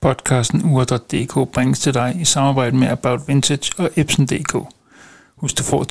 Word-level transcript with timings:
Podcasten 0.00 0.62
ur.dk 0.64 1.52
bringes 1.52 1.78
til 1.78 1.94
dig 1.94 2.16
i 2.20 2.24
samarbejde 2.24 2.76
med 2.76 2.88
About 2.88 3.28
Vintage 3.28 3.72
og 3.78 3.90
Epson.dk. 3.96 4.56
Husk, 5.36 5.58
du 5.58 5.62
får 5.62 5.84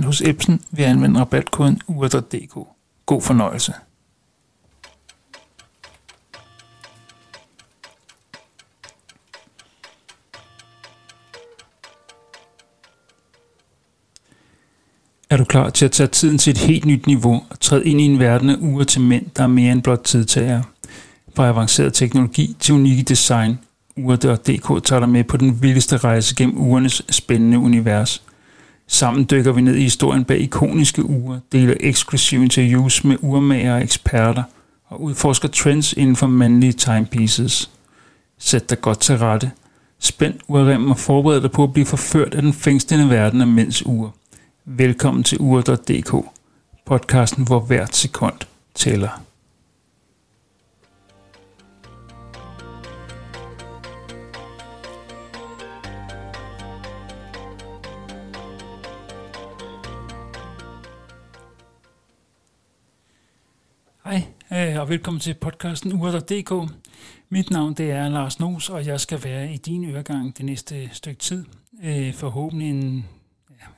10% 0.00 0.04
hos 0.04 0.20
Epson 0.20 0.60
ved 0.70 0.84
at 0.84 0.90
anvende 0.90 1.20
rabatkoden 1.20 1.80
ur.dk. 1.86 2.68
God 3.06 3.22
fornøjelse. 3.22 3.72
Er 15.30 15.36
du 15.36 15.44
klar 15.44 15.70
til 15.70 15.84
at 15.84 15.90
tage 15.92 16.06
tiden 16.06 16.38
til 16.38 16.50
et 16.50 16.58
helt 16.58 16.84
nyt 16.84 17.06
niveau 17.06 17.42
og 17.50 17.60
træde 17.60 17.84
ind 17.84 18.00
i 18.00 18.04
en 18.04 18.18
verden 18.18 18.50
af 18.50 18.56
uger 18.60 18.84
til 18.84 19.00
mænd, 19.00 19.26
der 19.36 19.42
er 19.42 19.46
mere 19.46 19.72
end 19.72 19.82
blot 19.82 20.00
tidtagere? 20.04 20.62
Fra 21.36 21.48
avanceret 21.48 21.94
teknologi 21.94 22.56
til 22.60 22.74
unikke 22.74 23.02
design, 23.02 23.58
Ure.dk 23.96 24.84
tager 24.84 25.00
dig 25.00 25.08
med 25.08 25.24
på 25.24 25.36
den 25.36 25.62
vildeste 25.62 25.96
rejse 25.96 26.34
gennem 26.34 26.58
urenes 26.58 27.02
spændende 27.10 27.58
univers. 27.58 28.22
Sammen 28.86 29.26
dykker 29.30 29.52
vi 29.52 29.60
ned 29.60 29.74
i 29.74 29.82
historien 29.82 30.24
bag 30.24 30.40
ikoniske 30.40 31.04
ure, 31.04 31.40
deler 31.52 31.74
eksklusive 31.80 32.42
interviews 32.42 33.04
med 33.04 33.16
urmager 33.20 33.74
og 33.74 33.82
eksperter 33.82 34.42
og 34.86 35.02
udforsker 35.02 35.48
trends 35.48 35.92
inden 35.92 36.16
for 36.16 36.26
mandlige 36.26 36.72
timepieces. 36.72 37.70
Sæt 38.38 38.70
dig 38.70 38.80
godt 38.80 39.00
til 39.00 39.18
rette. 39.18 39.50
Spænd 40.00 40.34
urremmen 40.48 40.90
og 40.90 40.98
forbered 40.98 41.40
dig 41.40 41.50
på 41.50 41.62
at 41.62 41.72
blive 41.72 41.86
forført 41.86 42.34
af 42.34 42.42
den 42.42 42.52
fængslende 42.52 43.10
verden 43.10 43.40
af 43.40 43.46
mænds 43.46 43.86
ure. 43.86 44.10
Velkommen 44.64 45.24
til 45.24 45.38
ure.dk, 45.40 46.26
podcasten, 46.86 47.44
hvor 47.46 47.60
hvert 47.60 47.96
sekund 47.96 48.34
tæller. 48.74 49.22
Øh, 64.56 64.80
og 64.80 64.88
velkommen 64.88 65.20
til 65.20 65.34
podcasten 65.34 65.92
ure.dk. 65.92 66.72
Mit 67.28 67.50
navn 67.50 67.74
det 67.74 67.90
er 67.90 68.08
Lars 68.08 68.40
Nos, 68.40 68.70
og 68.70 68.86
jeg 68.86 69.00
skal 69.00 69.24
være 69.24 69.52
i 69.52 69.56
din 69.56 69.90
øregang 69.90 70.38
det 70.38 70.44
næste 70.44 70.90
stykke 70.92 71.18
tid. 71.18 71.44
Øh, 71.84 72.14
forhåbentlig 72.14 72.70
en 72.70 73.08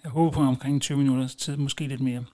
jeg 0.03 0.11
håber 0.11 0.31
på 0.31 0.41
omkring 0.41 0.83
20 0.83 0.99
minutters 0.99 1.35
tid, 1.35 1.57
måske 1.57 1.87
lidt 1.87 2.01
mere. 2.01 2.25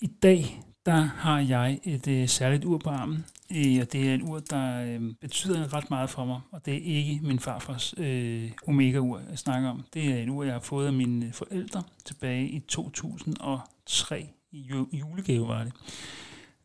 I 0.00 0.06
dag, 0.06 0.60
der 0.86 1.00
har 1.00 1.40
jeg 1.40 1.80
et 1.84 2.08
øh, 2.08 2.28
særligt 2.28 2.64
ur 2.64 2.78
på 2.78 2.90
armen, 2.90 3.24
og 3.50 3.92
det 3.92 4.08
er 4.08 4.14
et 4.14 4.22
ur, 4.22 4.38
der 4.38 4.98
betyder 5.20 5.74
ret 5.74 5.90
meget 5.90 6.10
for 6.10 6.24
mig, 6.24 6.40
og 6.50 6.66
det 6.66 6.74
er 6.74 6.96
ikke 6.96 7.20
min 7.22 7.38
farfars 7.38 7.94
øh, 7.98 8.50
Omega-ur, 8.66 9.20
jeg 9.30 9.38
snakker 9.38 9.68
om. 9.68 9.84
Det 9.94 10.04
er 10.04 10.22
et 10.22 10.28
ur, 10.28 10.44
jeg 10.44 10.52
har 10.52 10.60
fået 10.60 10.86
af 10.86 10.92
mine 10.92 11.32
forældre 11.32 11.82
tilbage 12.04 12.48
i 12.48 12.60
2003. 12.60 14.28
I 14.52 14.72
julegave 14.92 15.48
var 15.48 15.64
det. 15.64 15.72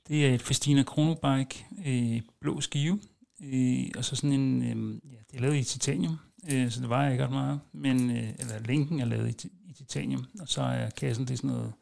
Det 0.09 0.25
er 0.25 0.33
et 0.33 0.41
Festina 0.41 0.83
Chronobike, 0.83 1.65
øh, 1.85 2.21
blå 2.41 2.61
skive, 2.61 2.99
øh, 3.43 3.85
og 3.97 4.05
så 4.05 4.15
sådan 4.15 4.33
en, 4.33 4.61
øh, 4.63 5.13
ja, 5.13 5.17
det 5.31 5.37
er 5.37 5.41
lavet 5.41 5.57
i 5.57 5.63
titanium, 5.63 6.17
øh, 6.51 6.71
så 6.71 6.81
det 6.81 6.89
vejer 6.89 7.11
ikke 7.11 7.23
ret 7.23 7.31
meget, 7.31 7.59
men, 7.73 8.11
øh, 8.11 8.29
eller 8.39 8.59
linken 8.59 8.99
er 8.99 9.05
lavet 9.05 9.45
i 9.45 9.49
i 9.69 9.73
titanium, 9.73 10.25
og 10.39 10.47
så 10.47 10.61
er 10.61 10.89
kassen 10.89 11.25
det 11.25 11.33
er 11.33 11.37
sådan 11.37 11.49
noget 11.49 11.73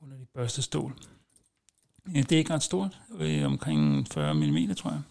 under 0.00 0.16
de 0.16 0.26
børste 0.34 0.62
stål. 0.62 0.98
Øh, 2.08 2.22
det 2.22 2.32
er 2.32 2.38
ikke 2.38 2.54
ret 2.54 2.62
stort, 2.62 3.00
øh, 3.18 3.46
omkring 3.46 4.08
40 4.08 4.34
mm, 4.34 4.74
tror 4.74 4.90
jeg. 4.90 5.02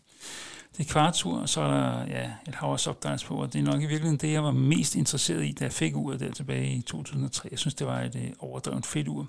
Det 0.78 0.86
er 0.86 0.92
kvartur, 0.92 1.40
og 1.40 1.50
så 1.50 1.62
er 1.62 1.72
der 1.72 2.06
ja, 2.06 2.32
et 2.48 2.56
hav 2.56 2.78
af 3.06 3.20
på, 3.26 3.36
og 3.36 3.54
det 3.54 3.60
er 3.60 3.64
nok 3.64 3.82
i 3.82 3.86
virkeligheden 3.86 4.18
det, 4.18 4.32
jeg 4.32 4.44
var 4.44 4.52
mest 4.52 4.96
interesseret 4.96 5.46
i, 5.46 5.52
da 5.52 5.64
jeg 5.64 5.73
fik 5.73 5.96
uret 5.96 6.20
der 6.20 6.32
tilbage 6.32 6.76
i 6.76 6.82
2003. 6.82 7.48
Jeg 7.52 7.60
synes, 7.60 7.73
det 7.73 7.88
var 7.88 8.02
et 8.02 8.16
øh, 8.16 8.32
overdrevet 8.39 8.86
fedt 8.86 9.08
ur. 9.08 9.28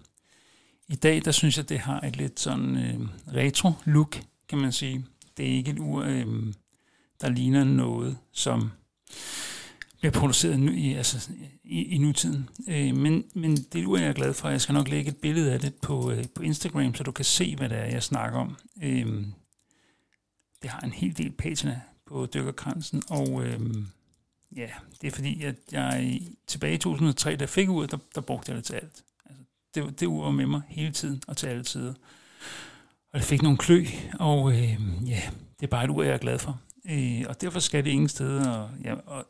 I 0.89 0.95
dag, 0.95 1.25
der 1.25 1.31
synes 1.31 1.57
jeg, 1.57 1.69
det 1.69 1.79
har 1.79 2.01
et 2.01 2.17
lidt 2.17 2.41
sådan 2.41 2.77
øh, 2.77 3.01
retro-look, 3.35 4.21
kan 4.49 4.59
man 4.59 4.73
sige. 4.73 5.05
Det 5.37 5.47
er 5.47 5.51
ikke 5.51 5.71
et 5.71 5.79
ur, 5.79 6.03
øh, 6.03 6.27
der 7.21 7.29
ligner 7.29 7.65
noget, 7.65 8.19
som 8.33 8.71
bliver 9.99 10.13
produceret 10.13 10.61
nu, 10.61 10.73
i, 10.73 10.93
altså, 10.93 11.31
i, 11.65 11.83
i 11.83 11.99
nutiden. 11.99 12.49
Øh, 12.69 12.97
men, 12.97 13.25
men 13.35 13.57
det 13.57 13.85
er 13.85 13.99
jeg 13.99 14.15
glad 14.15 14.35
for. 14.35 14.49
Jeg 14.49 14.61
skal 14.61 14.73
nok 14.73 14.89
lægge 14.89 15.11
et 15.11 15.17
billede 15.17 15.53
af 15.53 15.61
det 15.61 15.75
på, 15.75 16.11
øh, 16.11 16.25
på 16.35 16.43
Instagram, 16.43 16.95
så 16.95 17.03
du 17.03 17.13
kan 17.13 17.25
se, 17.25 17.57
hvad 17.57 17.69
det 17.69 17.79
er, 17.79 17.85
jeg 17.85 18.03
snakker 18.03 18.39
om. 18.39 18.57
Øh, 18.83 19.27
det 20.63 20.71
har 20.71 20.81
en 20.81 20.93
hel 20.93 21.19
del 21.19 21.31
patina 21.31 21.81
på 22.07 22.27
dykkerkransen, 22.35 23.03
og 23.11 23.45
øh, 23.45 23.61
ja, 24.57 24.69
det 25.01 25.07
er 25.09 25.11
fordi, 25.11 25.43
at 25.43 25.57
jeg 25.73 26.21
tilbage 26.47 26.75
i 26.75 26.79
2003, 26.79 27.37
da 27.37 27.43
jeg 27.43 27.49
fik 27.49 27.69
ud, 27.69 27.87
der, 27.87 27.99
der 28.15 28.21
brugte 28.21 28.51
jeg 28.51 28.57
det 28.57 28.65
til 28.65 28.75
alt. 28.75 29.03
Det, 29.75 30.01
det 30.01 30.07
ur 30.07 30.25
var 30.25 30.31
med 30.31 30.47
mig 30.47 30.63
hele 30.69 30.93
tiden 30.93 31.23
og 31.29 31.37
til 31.37 31.47
alle 31.47 31.65
tider. 31.65 31.95
Og 33.13 33.19
det 33.19 33.25
fik 33.25 33.43
nogle 33.43 33.59
klø, 33.59 33.85
og 34.21 34.53
øh, 34.53 34.81
ja, 35.07 35.21
det 35.61 35.67
er 35.67 35.71
bare 35.71 35.85
et 35.85 35.91
ur, 35.91 36.03
jeg 36.03 36.15
er 36.15 36.19
glad 36.19 36.39
for. 36.39 36.61
Øh, 36.91 37.25
og 37.29 37.41
derfor 37.41 37.61
skal 37.61 37.85
det 37.85 37.91
ingen 37.91 38.09
steder, 38.09 38.51
og, 38.51 38.71
ja, 38.85 38.95
og, 38.95 39.27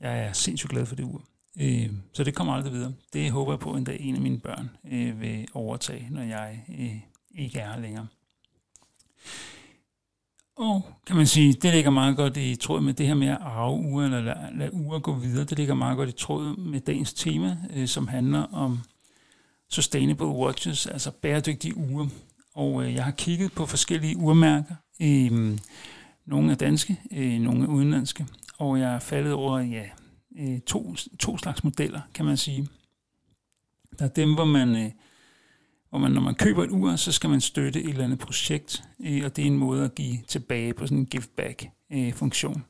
jeg 0.00 0.24
er 0.24 0.32
sindssygt 0.32 0.70
glad 0.70 0.86
for 0.86 0.96
det 0.96 1.04
ur. 1.04 1.22
Øh, 1.60 1.90
så 2.12 2.24
det 2.24 2.34
kommer 2.34 2.54
aldrig 2.54 2.72
videre. 2.72 2.92
Det 3.12 3.30
håber 3.30 3.52
jeg 3.52 3.60
på, 3.60 3.70
en 3.70 3.84
dag 3.84 4.00
en 4.00 4.14
af 4.14 4.20
mine 4.20 4.40
børn 4.40 4.70
øh, 4.92 5.20
vil 5.20 5.48
overtage, 5.54 6.08
når 6.10 6.22
jeg 6.22 6.64
øh, 6.78 6.96
ikke 7.34 7.58
er 7.58 7.72
her 7.72 7.80
længere. 7.80 8.06
Og 10.56 10.82
kan 11.06 11.16
man 11.16 11.26
sige, 11.26 11.52
det 11.52 11.74
ligger 11.74 11.90
meget 11.90 12.16
godt 12.16 12.36
i 12.36 12.56
tråd 12.56 12.80
med 12.80 12.94
det 12.94 13.06
her 13.06 13.14
med 13.14 13.28
at 13.28 13.38
arve 13.40 13.76
uger, 13.76 14.04
eller 14.04 14.20
lade, 14.20 14.58
lade 14.58 14.74
uger 14.74 14.98
gå 14.98 15.14
videre. 15.14 15.44
Det 15.44 15.58
ligger 15.58 15.74
meget 15.74 15.96
godt 15.96 16.08
i 16.08 16.12
tråd 16.12 16.56
med 16.56 16.80
dagens 16.80 17.12
tema, 17.12 17.56
øh, 17.74 17.88
som 17.88 18.08
handler 18.08 18.42
om 18.42 18.80
sustainable 19.72 20.26
watches, 20.26 20.86
altså 20.86 21.10
bæredygtige 21.10 21.76
ure. 21.76 22.08
Og 22.54 22.84
øh, 22.84 22.94
jeg 22.94 23.04
har 23.04 23.10
kigget 23.10 23.52
på 23.52 23.66
forskellige 23.66 24.16
urmærker. 24.16 24.74
Øh, 25.02 25.58
nogle 26.26 26.50
er 26.52 26.56
danske, 26.56 27.00
øh, 27.12 27.40
nogle 27.40 27.64
er 27.64 27.68
udenlandske 27.68 28.26
og 28.62 28.80
jeg 28.80 28.94
er 28.94 28.98
faldet 28.98 29.32
over 29.32 29.58
ja, 29.58 29.84
øh, 30.38 30.60
to, 30.60 30.94
to 31.18 31.38
slags 31.38 31.64
modeller, 31.64 32.00
kan 32.14 32.24
man 32.24 32.36
sige. 32.36 32.68
Der 33.98 34.04
er 34.04 34.08
dem, 34.08 34.34
hvor 34.34 34.44
man, 34.44 34.76
øh, 34.76 34.90
hvor 35.90 35.98
man, 35.98 36.12
når 36.12 36.20
man 36.20 36.34
køber 36.34 36.64
et 36.64 36.70
ur, 36.70 36.96
så 36.96 37.12
skal 37.12 37.30
man 37.30 37.40
støtte 37.40 37.82
et 37.82 37.88
eller 37.88 38.04
andet 38.04 38.18
projekt, 38.18 38.84
øh, 39.00 39.24
og 39.24 39.36
det 39.36 39.42
er 39.42 39.46
en 39.46 39.58
måde 39.58 39.84
at 39.84 39.94
give 39.94 40.18
tilbage 40.28 40.74
på 40.74 40.86
sådan 40.86 40.98
en 40.98 41.06
give-back-funktion. 41.06 42.56
Øh, 42.56 42.62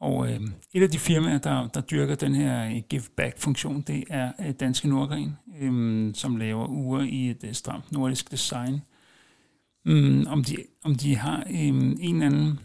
og 0.00 0.32
øh, 0.32 0.40
et 0.72 0.82
af 0.82 0.90
de 0.90 0.98
firmaer, 0.98 1.38
der, 1.38 1.68
der 1.68 1.80
dyrker 1.80 2.14
den 2.14 2.34
her 2.34 2.66
øh, 2.66 2.82
give-back-funktion, 2.88 3.80
det 3.80 4.04
er 4.10 4.32
øh, 4.40 4.50
Danske 4.60 4.88
Nordgren, 4.88 5.36
øh, 5.60 6.14
som 6.14 6.36
laver 6.36 6.66
ure 6.66 7.08
i 7.08 7.30
et 7.30 7.44
øh, 7.44 7.52
stramt 7.52 7.92
nordisk 7.92 8.30
design. 8.30 8.80
Mm, 9.84 10.26
om, 10.28 10.44
de, 10.44 10.56
om 10.84 10.94
de 10.94 11.16
har 11.16 11.44
øh, 11.50 11.56
en 11.56 11.98
eller 12.00 12.26
anden 12.26 12.58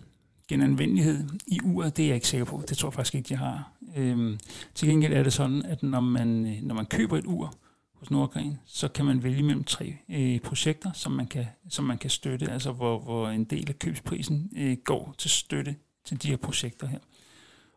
genanvendelighed 0.47 1.29
i 1.47 1.59
uret, 1.63 1.97
det 1.97 2.03
er 2.03 2.07
jeg 2.07 2.15
ikke 2.15 2.27
sikker 2.27 2.45
på. 2.45 2.63
Det 2.69 2.77
tror 2.77 2.89
jeg 2.89 2.93
faktisk 2.93 3.15
ikke, 3.15 3.29
de 3.29 3.35
har. 3.35 3.71
Øhm, 3.95 4.39
til 4.75 4.87
gengæld 4.87 5.13
er 5.13 5.23
det 5.23 5.33
sådan, 5.33 5.65
at 5.65 5.83
når 5.83 5.99
man, 5.99 6.45
øh, 6.45 6.61
når 6.63 6.75
man 6.75 6.85
køber 6.85 7.17
et 7.17 7.25
ur 7.25 7.53
hos 7.93 8.11
Nordgren, 8.11 8.59
så 8.65 8.87
kan 8.87 9.05
man 9.05 9.23
vælge 9.23 9.43
mellem 9.43 9.63
tre 9.63 9.95
øh, 10.09 10.39
projekter, 10.39 10.91
som 10.93 11.11
man, 11.11 11.27
kan, 11.27 11.45
som 11.69 11.85
man 11.85 11.97
kan 11.97 12.09
støtte, 12.09 12.51
altså 12.51 12.71
hvor, 12.71 12.99
hvor 12.99 13.29
en 13.29 13.43
del 13.43 13.69
af 13.69 13.79
købsprisen 13.79 14.51
øh, 14.57 14.77
går 14.83 15.15
til 15.17 15.29
støtte 15.29 15.75
til 16.05 16.23
de 16.23 16.27
her 16.27 16.37
projekter 16.37 16.87
her. 16.87 16.99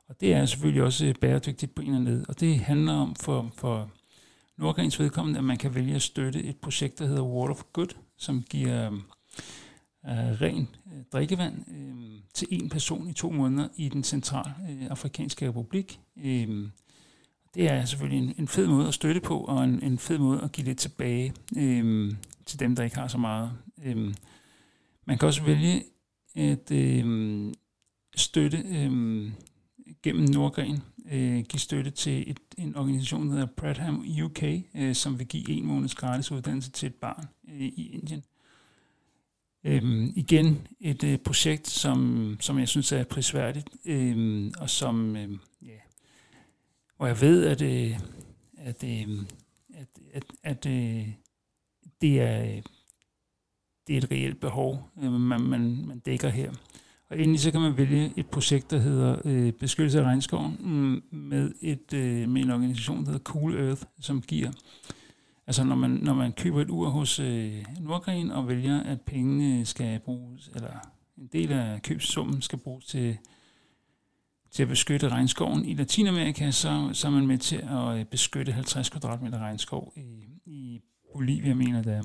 Og 0.08 0.20
det 0.20 0.32
er 0.32 0.46
selvfølgelig 0.46 0.82
også 0.82 1.06
øh, 1.06 1.14
bæredygtigt 1.20 1.74
på 1.74 1.82
en 1.82 1.88
eller 1.88 2.10
anden 2.10 2.24
Og 2.28 2.40
det 2.40 2.58
handler 2.58 2.92
om 2.92 3.14
for, 3.14 3.50
for 3.56 3.90
Nordgrens 4.58 5.00
vedkommende, 5.00 5.38
at 5.38 5.44
man 5.44 5.56
kan 5.56 5.74
vælge 5.74 5.94
at 5.94 6.02
støtte 6.02 6.42
et 6.42 6.56
projekt, 6.56 6.98
der 6.98 7.06
hedder 7.06 7.22
Water 7.22 7.54
for 7.54 7.66
Good, 7.72 7.96
som 8.16 8.42
giver 8.42 8.92
øh, 10.06 10.40
ren 10.40 10.68
øh, 10.86 11.02
drikkevand 11.12 11.54
øh, 11.70 12.20
til 12.34 12.48
en 12.50 12.68
person 12.68 13.08
i 13.08 13.12
to 13.12 13.30
måneder 13.30 13.68
i 13.76 13.88
den 13.88 14.04
centralafrikanske 14.04 14.84
øh, 14.84 14.90
afrikanske 14.90 15.48
republik. 15.48 16.00
Øh, 16.24 16.68
det 17.54 17.70
er 17.70 17.84
selvfølgelig 17.84 18.28
en, 18.28 18.34
en 18.38 18.48
fed 18.48 18.66
måde 18.66 18.88
at 18.88 18.94
støtte 18.94 19.20
på, 19.20 19.38
og 19.38 19.64
en, 19.64 19.82
en 19.82 19.98
fed 19.98 20.18
måde 20.18 20.40
at 20.40 20.52
give 20.52 20.64
lidt 20.64 20.78
tilbage 20.78 21.34
øh, 21.56 22.14
til 22.46 22.60
dem, 22.60 22.76
der 22.76 22.84
ikke 22.84 22.96
har 22.96 23.08
så 23.08 23.18
meget. 23.18 23.52
Øh, 23.84 24.14
man 25.04 25.18
kan 25.18 25.26
også 25.26 25.42
vælge 25.42 25.82
at 26.36 26.70
øh, 26.70 27.52
støtte 28.16 28.58
øh, 28.58 29.30
gennem 30.02 30.28
Nordgren, 30.28 30.82
øh, 31.12 31.44
give 31.44 31.60
støtte 31.60 31.90
til 31.90 32.30
et, 32.30 32.40
en 32.58 32.76
organisation, 32.76 33.26
der 33.26 33.32
hedder 33.32 33.46
Pradham 33.56 34.06
UK, 34.24 34.42
øh, 34.74 34.94
som 34.94 35.18
vil 35.18 35.26
give 35.26 35.50
en 35.50 35.66
måneds 35.66 35.94
gratis 35.94 36.32
uddannelse 36.32 36.70
til 36.70 36.86
et 36.86 36.94
barn 36.94 37.24
øh, 37.48 37.60
i 37.60 37.90
Indien. 37.92 38.24
Øhm, 39.64 40.12
igen 40.16 40.68
et 40.80 41.04
øh, 41.04 41.18
projekt, 41.18 41.68
som, 41.68 42.36
som 42.40 42.58
jeg 42.58 42.68
synes 42.68 42.92
er 42.92 43.04
prisværdigt, 43.04 43.68
øh, 43.84 44.50
og 44.58 44.70
som, 44.70 45.16
øh, 45.16 45.30
ja, 45.62 45.78
hvor 46.96 47.06
jeg 47.06 47.20
ved, 47.20 47.46
at, 47.46 47.62
øh, 47.62 48.00
at, 48.56 48.84
øh, 48.84 49.18
at, 49.74 49.88
at, 50.12 50.24
at 50.42 50.66
øh, 50.66 51.08
det, 52.00 52.20
er, 52.20 52.42
øh, 52.42 52.62
det 53.86 53.94
er 53.94 53.98
et 53.98 54.10
reelt 54.10 54.40
behov, 54.40 54.90
øh, 55.02 55.12
man, 55.12 55.40
man, 55.40 55.86
man 55.86 55.98
dækker 55.98 56.28
her. 56.28 56.52
Og 57.10 57.18
endelig 57.18 57.40
så 57.40 57.50
kan 57.50 57.60
man 57.60 57.76
vælge 57.76 58.12
et 58.16 58.26
projekt, 58.26 58.70
der 58.70 58.78
hedder 58.78 59.16
øh, 59.24 59.52
Beskyttelse 59.52 60.00
af 60.00 60.04
regnskoven, 60.04 60.56
mm, 60.60 61.18
med, 61.18 61.52
et, 61.60 61.92
øh, 61.92 62.28
med 62.28 62.42
en 62.42 62.50
organisation, 62.50 62.98
der 62.98 63.04
hedder 63.04 63.24
Cool 63.24 63.56
Earth, 63.56 63.82
som 64.00 64.22
giver, 64.22 64.50
altså 65.46 65.64
når 65.64 65.76
man, 65.76 65.90
når 65.90 66.14
man 66.14 66.32
køber 66.32 66.60
et 66.60 66.70
ur 66.70 66.88
hos 66.88 67.18
øh, 67.18 67.64
Nordgren 67.80 68.30
og 68.30 68.48
vælger, 68.48 68.82
at 68.82 69.00
pengene 69.00 69.66
skal 69.66 70.00
bruges, 70.00 70.50
eller 70.54 70.70
en 71.18 71.26
del 71.32 71.52
af 71.52 71.82
købssummen 71.82 72.42
skal 72.42 72.58
bruges 72.58 72.84
til, 72.84 73.16
til 74.50 74.62
at 74.62 74.68
beskytte 74.68 75.08
regnskoven 75.08 75.64
i 75.64 75.74
Latinamerika, 75.74 76.50
så, 76.50 76.90
så 76.92 77.06
er 77.06 77.10
man 77.10 77.26
med 77.26 77.38
til 77.38 77.56
at 77.56 77.98
øh, 77.98 78.04
beskytte 78.04 78.52
50 78.52 78.88
kvadratmeter 78.88 79.38
regnskov 79.38 79.92
i, 79.96 80.24
i 80.46 80.80
Bolivia, 81.14 81.54
mener 81.54 81.82
det 81.82 81.92
er. 81.92 82.02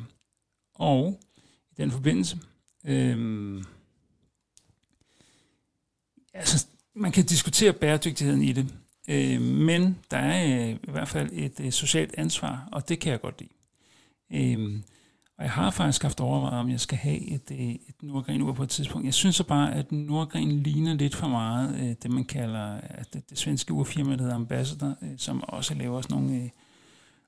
Og 0.75 1.19
i 1.71 1.73
den 1.77 1.91
forbindelse, 1.91 2.37
øh, 2.85 3.63
altså, 6.33 6.67
man 6.95 7.11
kan 7.11 7.25
diskutere 7.25 7.73
bæredygtigheden 7.73 8.43
i 8.43 8.53
det, 8.53 8.75
øh, 9.09 9.41
men 9.41 9.97
der 10.11 10.17
er 10.17 10.67
øh, 10.67 10.69
i 10.69 10.91
hvert 10.91 11.07
fald 11.07 11.29
et 11.33 11.59
øh, 11.59 11.71
socialt 11.71 12.15
ansvar, 12.17 12.69
og 12.71 12.89
det 12.89 12.99
kan 12.99 13.11
jeg 13.11 13.21
godt 13.21 13.41
lide. 13.41 13.53
Øh, 14.33 14.81
og 15.37 15.45
jeg 15.45 15.51
har 15.51 15.71
faktisk 15.71 16.01
haft 16.01 16.19
overvejet, 16.19 16.59
om 16.59 16.69
jeg 16.69 16.79
skal 16.79 16.97
have 16.97 17.19
et, 17.19 17.51
øh, 17.51 17.69
et 17.69 17.95
Nordgren 18.01 18.41
ur 18.41 18.53
på 18.53 18.63
et 18.63 18.69
tidspunkt. 18.69 19.05
Jeg 19.05 19.13
synes 19.13 19.35
så 19.35 19.43
bare, 19.43 19.75
at 19.75 19.91
Nordgren 19.91 20.63
ligner 20.63 20.93
lidt 20.93 21.15
for 21.15 21.27
meget 21.27 21.75
øh, 21.75 21.95
det, 22.03 22.11
man 22.11 22.25
kalder 22.25 22.81
at 22.83 23.13
det, 23.13 23.29
det 23.29 23.37
svenske 23.37 23.73
urfirma, 23.73 24.15
der 24.15 24.21
hedder 24.21 24.35
Ambassador, 24.35 24.95
øh, 25.01 25.09
som 25.17 25.43
også 25.43 25.73
laver 25.73 26.01
sådan 26.01 26.17
nogle 26.17 26.43
øh, 26.43 26.49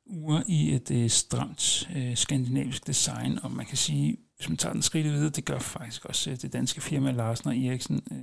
ure 0.05 0.43
i 0.47 0.73
et 0.73 0.91
øh, 0.91 1.09
stramt 1.09 1.89
øh, 1.95 2.17
skandinavisk 2.17 2.87
design. 2.87 3.39
Og 3.43 3.51
man 3.51 3.65
kan 3.65 3.77
sige, 3.77 4.17
hvis 4.35 4.49
man 4.49 4.57
tager 4.57 4.73
den 4.73 4.81
skridt 4.81 5.05
videre, 5.05 5.29
det 5.29 5.45
gør 5.45 5.59
faktisk 5.59 6.05
også 6.05 6.31
øh, 6.31 6.37
det 6.41 6.53
danske 6.53 6.81
firma 6.81 7.11
Larsen 7.11 7.49
og 7.49 7.57
Eriksen. 7.57 8.01
Øh, 8.11 8.17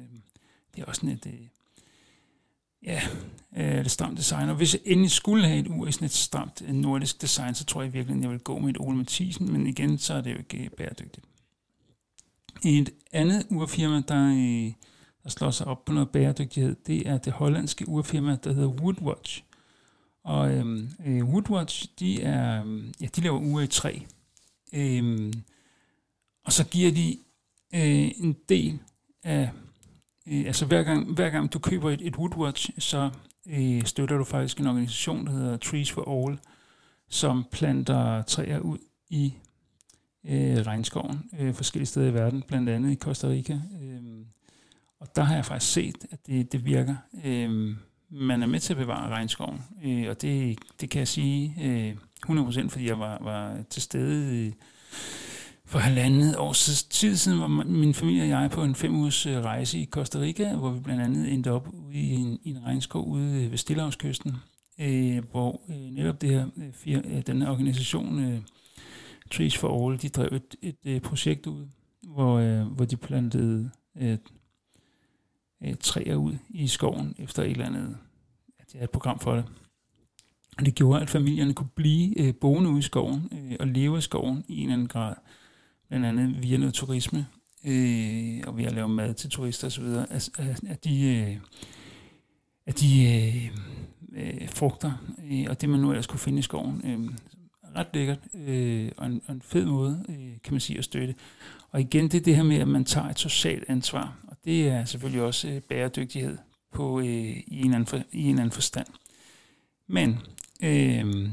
det 0.79 0.85
er 0.85 0.89
også 0.89 1.01
sådan 1.01 1.15
et, 1.15 1.27
øh, 1.27 1.47
ja, 2.83 3.01
øh, 3.57 3.85
det 3.85 3.91
stramt 3.91 4.19
design. 4.19 4.49
Og 4.49 4.57
hvis 4.57 4.75
jeg 4.75 4.81
endelig 4.85 5.11
skulle 5.11 5.47
have 5.47 5.59
et 5.59 5.69
ur 5.69 5.87
i 5.87 5.93
sådan 5.93 6.07
et 6.07 6.13
stramt 6.13 6.63
øh, 6.67 6.75
nordisk 6.75 7.23
design, 7.23 7.55
så 7.55 7.65
tror 7.65 7.83
jeg 7.83 7.93
virkelig, 7.93 8.17
at 8.17 8.23
jeg 8.23 8.31
vil 8.31 8.39
gå 8.39 8.59
med 8.59 8.71
et 8.71 8.77
Ole 8.81 8.97
Mathisen, 8.97 9.53
men 9.53 9.67
igen, 9.67 9.99
så 9.99 10.15
er 10.15 10.21
det 10.21 10.33
jo 10.33 10.39
ikke 10.39 10.65
øh, 10.65 10.71
bæredygtigt. 10.71 11.27
Et 12.65 12.91
andet 13.13 13.47
urfirma, 13.51 14.03
der, 14.09 14.31
øh, 14.31 14.73
der 15.23 15.31
slår 15.31 15.51
sig 15.51 15.67
op 15.67 15.85
på 15.85 15.93
noget 15.93 16.11
bæredygtighed, 16.11 16.77
det 16.87 17.09
er 17.09 17.19
det 17.19 17.33
hollandske 17.33 17.89
urfirma, 17.89 18.37
der 18.45 18.53
hedder 18.53 18.69
Woodwatch. 18.69 19.45
Og 20.25 20.53
øhm, 20.53 20.91
øh, 21.07 21.25
Woodwatch, 21.25 21.89
de, 21.99 22.23
er, 22.23 22.63
øhm, 22.63 22.95
ja, 23.01 23.07
de 23.17 23.21
laver 23.21 23.39
ure 23.39 23.65
i 23.65 23.67
træ. 23.67 23.99
Øh, 24.73 25.33
og 26.45 26.53
så 26.53 26.65
giver 26.65 26.93
de 26.93 27.19
øh, 27.75 28.11
en 28.17 28.37
del 28.49 28.79
af 29.23 29.51
Øh, 30.31 30.47
altså 30.47 30.67
hver 30.67 30.83
gang, 30.83 31.15
hver 31.15 31.31
gang 31.31 31.53
du 31.53 31.59
køber 31.59 31.91
et, 31.91 32.01
et 32.03 32.17
Woodwatch, 32.17 32.71
så 32.79 33.11
øh, 33.47 33.85
støtter 33.85 34.19
du 34.19 34.25
faktisk 34.25 34.59
en 34.59 34.67
organisation, 34.67 35.27
der 35.27 35.33
hedder 35.33 35.57
Trees 35.57 35.93
for 35.93 36.27
All, 36.27 36.39
som 37.09 37.45
planter 37.53 38.23
træer 38.23 38.59
ud 38.59 38.79
i 39.11 39.35
øh, 40.25 40.57
regnskoven 40.67 41.31
øh, 41.39 41.55
forskellige 41.55 41.87
steder 41.87 42.11
i 42.11 42.15
verden, 42.15 42.43
blandt 42.49 42.69
andet 42.69 42.91
i 42.91 42.97
Costa 42.97 43.29
Rica. 43.29 43.61
Øh, 43.83 44.01
og 45.01 45.17
der 45.17 45.23
har 45.23 45.35
jeg 45.35 45.45
faktisk 45.45 45.73
set, 45.73 46.07
at 46.11 46.27
det, 46.27 46.53
det 46.53 46.65
virker. 46.65 46.97
Øh, 47.25 47.77
man 48.11 48.43
er 48.43 48.47
med 48.47 48.61
til 48.61 48.73
at 48.73 48.77
bevare 48.77 49.09
regnskoven, 49.09 49.63
øh, 49.85 50.09
og 50.09 50.23
det, 50.23 50.59
det 50.81 50.91
kan 50.91 50.99
jeg 50.99 51.09
sige 51.09 51.55
øh, 51.63 51.97
100%, 52.31 52.69
fordi 52.69 52.87
jeg 52.87 52.99
var, 52.99 53.19
var 53.23 53.63
til 53.71 53.83
stede 53.83 54.47
øh, 54.47 54.53
for 55.69 55.79
halvandet 55.79 56.37
års 56.37 56.85
tid 56.85 57.17
siden 57.17 57.41
var 57.41 57.47
min 57.65 57.95
familie 57.95 58.23
og 58.23 58.29
jeg 58.29 58.51
på 58.51 58.63
en 58.63 58.75
fem 58.75 58.97
ugers 58.97 59.27
øh, 59.27 59.37
rejse 59.37 59.79
i 59.79 59.87
Costa 59.87 60.19
Rica, 60.19 60.57
hvor 60.57 60.71
vi 60.71 60.81
blandt 60.81 61.03
andet 61.03 61.33
endte 61.33 61.53
op 61.53 61.69
i 61.93 62.15
en, 62.15 62.39
i 62.43 62.51
en 62.51 62.65
regnskov 62.65 63.09
ude 63.09 63.45
øh, 63.45 63.51
ved 63.51 63.59
Stillehavskysten, 63.59 64.37
øh, 64.81 65.25
hvor 65.31 65.61
øh, 65.69 65.77
netop 65.77 66.21
det 66.21 66.31
her, 66.31 66.47
øh, 66.57 66.73
fire, 66.73 67.03
øh, 67.05 67.23
den 67.27 67.43
her 67.43 67.51
organisation, 67.51 68.19
øh, 68.25 68.41
Trees 69.31 69.59
for 69.59 69.89
All, 69.89 70.03
de 70.03 70.09
drev 70.09 70.29
et, 70.33 70.57
et, 70.63 70.77
et 70.85 71.03
projekt 71.03 71.47
ud, 71.47 71.67
hvor, 72.03 72.39
øh, 72.39 72.67
hvor 72.67 72.85
de 72.85 72.97
plantede 72.97 73.71
øh, 73.97 74.19
øh, 75.65 75.75
træer 75.81 76.17
ud 76.17 76.35
i 76.51 76.67
skoven 76.67 77.15
efter 77.19 77.43
et 77.43 77.51
eller 77.51 77.67
andet, 77.67 77.97
at 78.59 78.73
de 78.73 78.79
havde 78.79 78.85
et 78.85 78.91
program 78.91 79.19
for 79.19 79.35
det. 79.35 79.45
Og 80.59 80.67
det 80.67 80.75
gjorde, 80.75 81.03
at 81.03 81.11
familierne 81.11 81.55
kunne 81.55 81.71
blive 81.75 82.21
øh, 82.21 82.35
boende 82.35 82.71
ude 82.71 82.79
i 82.79 82.83
skoven 82.83 83.29
øh, 83.33 83.57
og 83.61 83.67
leve 83.67 83.99
i 83.99 84.01
skoven 84.01 84.45
i 84.49 84.57
en 84.57 84.63
eller 84.63 84.73
anden 84.73 84.89
grad 84.89 85.15
blandt 85.89 86.07
andet 86.07 86.43
via 86.43 86.57
noget 86.57 86.75
turisme, 86.75 87.27
øh, 87.65 88.41
og 88.47 88.57
ved 88.57 88.65
at 88.65 88.73
lave 88.73 88.89
mad 88.89 89.15
til 89.15 89.31
turister 89.31 89.67
osv., 89.67 89.85
at, 89.85 90.31
at 90.69 90.85
de, 90.85 91.17
øh, 91.17 91.37
at 92.67 92.81
de 92.81 93.05
øh, 93.05 93.51
øh, 94.13 94.49
frugter, 94.49 94.93
øh, 95.31 95.47
og 95.49 95.61
det 95.61 95.69
man 95.69 95.81
nu 95.81 95.91
ellers 95.91 96.07
kunne 96.07 96.21
finde 96.21 96.39
i 96.39 96.43
skoven, 96.43 96.83
øh, 96.85 97.11
ret 97.77 97.87
lækkert, 97.95 98.19
øh, 98.35 98.91
og, 98.97 99.07
en, 99.07 99.23
og 99.27 99.35
en 99.35 99.43
fed 99.43 99.67
måde, 99.67 100.05
øh, 100.09 100.33
kan 100.45 100.53
man 100.55 100.61
sige, 100.61 100.79
at 100.79 100.85
støtte. 100.85 101.15
Og 101.71 101.81
igen, 101.81 102.05
det 102.05 102.15
er 102.15 102.25
det 102.25 102.37
her 102.37 102.43
med, 102.43 102.57
at 102.57 102.69
man 102.69 102.85
tager 102.85 103.09
et 103.09 103.19
socialt 103.19 103.65
ansvar, 103.69 104.17
og 104.29 104.37
det 104.45 104.69
er 104.69 104.85
selvfølgelig 104.85 105.23
også 105.23 105.49
øh, 105.49 105.61
bæredygtighed 105.61 106.39
på, 106.73 107.01
øh, 107.01 107.07
i, 107.07 107.61
en 107.65 107.75
anden 107.75 107.87
for, 107.87 108.03
i 108.13 108.23
en 108.25 108.39
anden 108.39 108.53
forstand. 108.53 108.87
Men 109.87 110.19
øh, 110.63 111.29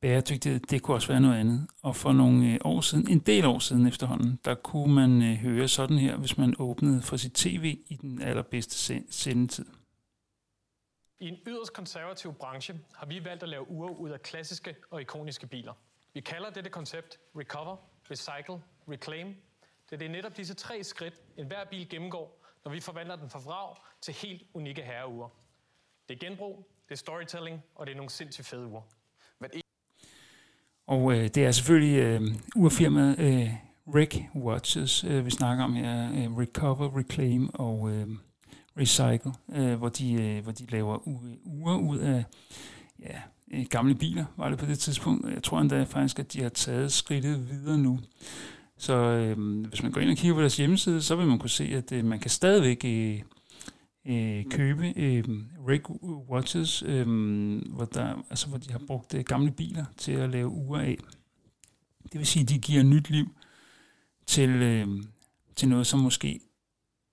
bæredygtighed, 0.00 0.60
det 0.60 0.82
kunne 0.82 0.96
også 0.96 1.08
være 1.08 1.20
noget 1.20 1.36
andet. 1.36 1.68
Og 1.82 1.96
for 1.96 2.12
nogle 2.12 2.52
øh, 2.52 2.58
år 2.64 2.80
siden, 2.80 3.08
en 3.10 3.18
del 3.18 3.44
år 3.44 3.58
siden 3.58 3.86
efterhånden, 3.86 4.40
der 4.44 4.54
kunne 4.54 4.94
man 4.94 5.22
øh, 5.22 5.36
høre 5.36 5.68
sådan 5.68 5.98
her, 5.98 6.16
hvis 6.16 6.38
man 6.38 6.54
åbnede 6.58 7.02
for 7.02 7.16
sit 7.16 7.32
tv 7.32 7.78
i 7.86 7.98
den 8.00 8.22
allerbedste 8.22 9.02
sendetid. 9.10 9.66
I 11.20 11.28
en 11.28 11.38
yderst 11.46 11.72
konservativ 11.72 12.34
branche 12.34 12.80
har 12.94 13.06
vi 13.06 13.24
valgt 13.24 13.42
at 13.42 13.48
lave 13.48 13.70
ure 13.70 13.98
ud 13.98 14.10
af 14.10 14.22
klassiske 14.22 14.76
og 14.90 15.00
ikoniske 15.00 15.46
biler. 15.46 15.72
Vi 16.14 16.20
kalder 16.20 16.50
dette 16.50 16.70
koncept 16.70 17.18
Recover, 17.36 17.76
Recycle, 18.10 18.62
Reclaim. 18.88 19.36
Det 19.90 20.02
er 20.02 20.08
netop 20.08 20.36
disse 20.36 20.54
tre 20.54 20.84
skridt, 20.84 21.22
en 21.36 21.46
hver 21.46 21.64
bil 21.64 21.88
gennemgår, 21.88 22.44
når 22.64 22.72
vi 22.72 22.80
forvandler 22.80 23.16
den 23.16 23.30
fra 23.30 23.38
vrag 23.38 23.76
til 24.00 24.14
helt 24.14 24.42
unikke 24.54 24.82
herreure. 24.82 25.30
Det 26.08 26.14
er 26.14 26.28
genbrug, 26.28 26.70
det 26.88 26.94
er 26.94 26.98
storytelling, 26.98 27.62
og 27.74 27.86
det 27.86 27.92
er 27.92 27.96
nogle 27.96 28.10
sindssygt 28.10 28.46
fede 28.46 28.66
ure. 28.66 28.82
Og 30.88 31.12
øh, 31.12 31.28
det 31.34 31.36
er 31.44 31.52
selvfølgelig 31.52 31.98
øh, 31.98 32.20
urfirmaet 32.56 33.18
øh, 33.18 33.48
Rick 33.94 34.22
Watches, 34.34 35.04
øh, 35.04 35.26
vi 35.26 35.30
snakker 35.30 35.64
om 35.64 35.74
her, 35.74 36.08
øh, 36.12 36.38
Recover, 36.38 36.98
Reclaim 36.98 37.50
og 37.54 37.90
øh, 37.90 38.06
Recycle, 38.78 39.32
øh, 39.54 39.74
hvor, 39.74 39.88
de, 39.88 40.12
øh, 40.12 40.42
hvor 40.42 40.52
de 40.52 40.66
laver 40.66 41.08
ure 41.44 41.80
ud 41.80 41.98
af 41.98 42.24
ja, 43.02 43.18
øh, 43.52 43.66
gamle 43.70 43.94
biler, 43.94 44.24
var 44.36 44.48
det 44.48 44.58
på 44.58 44.66
det 44.66 44.78
tidspunkt. 44.78 45.34
Jeg 45.34 45.42
tror 45.42 45.60
endda 45.60 45.82
faktisk, 45.82 46.18
at 46.18 46.32
de 46.32 46.42
har 46.42 46.48
taget 46.48 46.92
skridtet 46.92 47.50
videre 47.50 47.78
nu. 47.78 47.98
Så 48.78 48.94
øh, 48.94 49.66
hvis 49.66 49.82
man 49.82 49.92
går 49.92 50.00
ind 50.00 50.10
og 50.10 50.16
kigger 50.16 50.34
på 50.34 50.40
deres 50.40 50.56
hjemmeside, 50.56 51.02
så 51.02 51.16
vil 51.16 51.26
man 51.26 51.38
kunne 51.38 51.50
se, 51.50 51.64
at 51.64 51.92
øh, 51.92 52.04
man 52.04 52.18
kan 52.18 52.30
stadigvæk 52.30 52.84
øh, 52.84 53.20
øh, 54.08 54.44
købe 54.50 54.92
øh, 54.96 55.24
Rick 55.68 55.90
watches, 56.30 56.82
øh, 56.82 57.06
hvor, 57.74 57.84
der, 57.84 58.24
altså, 58.30 58.48
hvor 58.48 58.58
de 58.58 58.72
har 58.72 58.80
brugt 58.86 59.14
øh, 59.14 59.24
gamle 59.24 59.50
biler 59.50 59.84
til 59.96 60.12
at 60.12 60.30
lave 60.30 60.48
ure 60.48 60.84
af. 60.84 60.98
Det 62.12 62.18
vil 62.18 62.26
sige, 62.26 62.42
at 62.42 62.48
de 62.48 62.58
giver 62.58 62.82
nyt 62.82 63.10
liv 63.10 63.26
til, 64.26 64.50
øh, 64.50 64.88
til 65.56 65.68
noget, 65.68 65.86
som 65.86 66.00
måske 66.00 66.40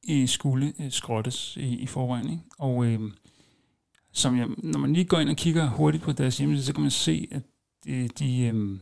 øh, 0.10 0.28
skulle 0.28 0.74
øh, 0.80 0.92
skrottes 0.92 1.58
i, 1.58 1.75
i 1.75 1.86
forvejen. 1.86 2.30
Ikke? 2.30 2.44
Og 2.58 2.86
øh, 2.86 3.00
som 4.12 4.38
jeg, 4.38 4.48
når 4.58 4.80
man 4.80 4.94
lige 4.94 5.06
går 5.06 5.20
ind 5.20 5.30
og 5.30 5.36
kigger 5.36 5.70
hurtigt 5.70 6.04
på 6.04 6.12
deres 6.12 6.38
hjemmeside, 6.38 6.66
så 6.66 6.74
kan 6.74 6.82
man 6.82 6.92
se, 6.92 7.28
at 7.32 7.42
de, 7.86 8.08
de, 8.08 8.42
øh, 8.42 8.80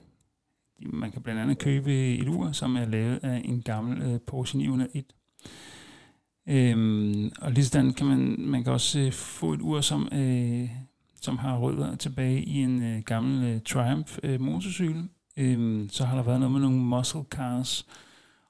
man 0.93 1.11
kan 1.11 1.21
blandt 1.21 1.41
andet 1.41 1.57
købe 1.57 2.15
et 2.15 2.27
ur, 2.27 2.51
som 2.51 2.75
er 2.75 2.85
lavet 2.85 3.19
af 3.23 3.41
en 3.45 3.61
gammel 3.61 4.01
øh, 4.01 4.19
Porsche 4.27 4.57
901 4.57 5.05
Øhm, 6.47 7.31
og 7.41 7.51
lige 7.51 7.65
sådan 7.65 7.93
kan 7.93 8.07
man, 8.07 8.35
man 8.39 8.63
kan 8.63 8.73
også 8.73 8.99
øh, 8.99 9.11
få 9.11 9.53
et 9.53 9.61
ur, 9.61 9.81
som, 9.81 10.09
øh, 10.11 10.69
som 11.21 11.37
har 11.37 11.57
rødder 11.57 11.95
tilbage 11.95 12.43
i 12.43 12.57
en 12.57 12.83
øh, 12.83 13.03
gammel 13.03 13.43
øh, 13.43 13.61
Triumph 13.61 14.17
øh, 14.23 14.41
motorcykel. 14.41 15.09
Øhm, 15.37 15.89
så 15.91 16.05
har 16.05 16.15
der 16.15 16.23
været 16.23 16.39
noget 16.39 16.51
med 16.51 16.61
nogle 16.61 16.77
muscle 16.77 17.23
cars, 17.29 17.87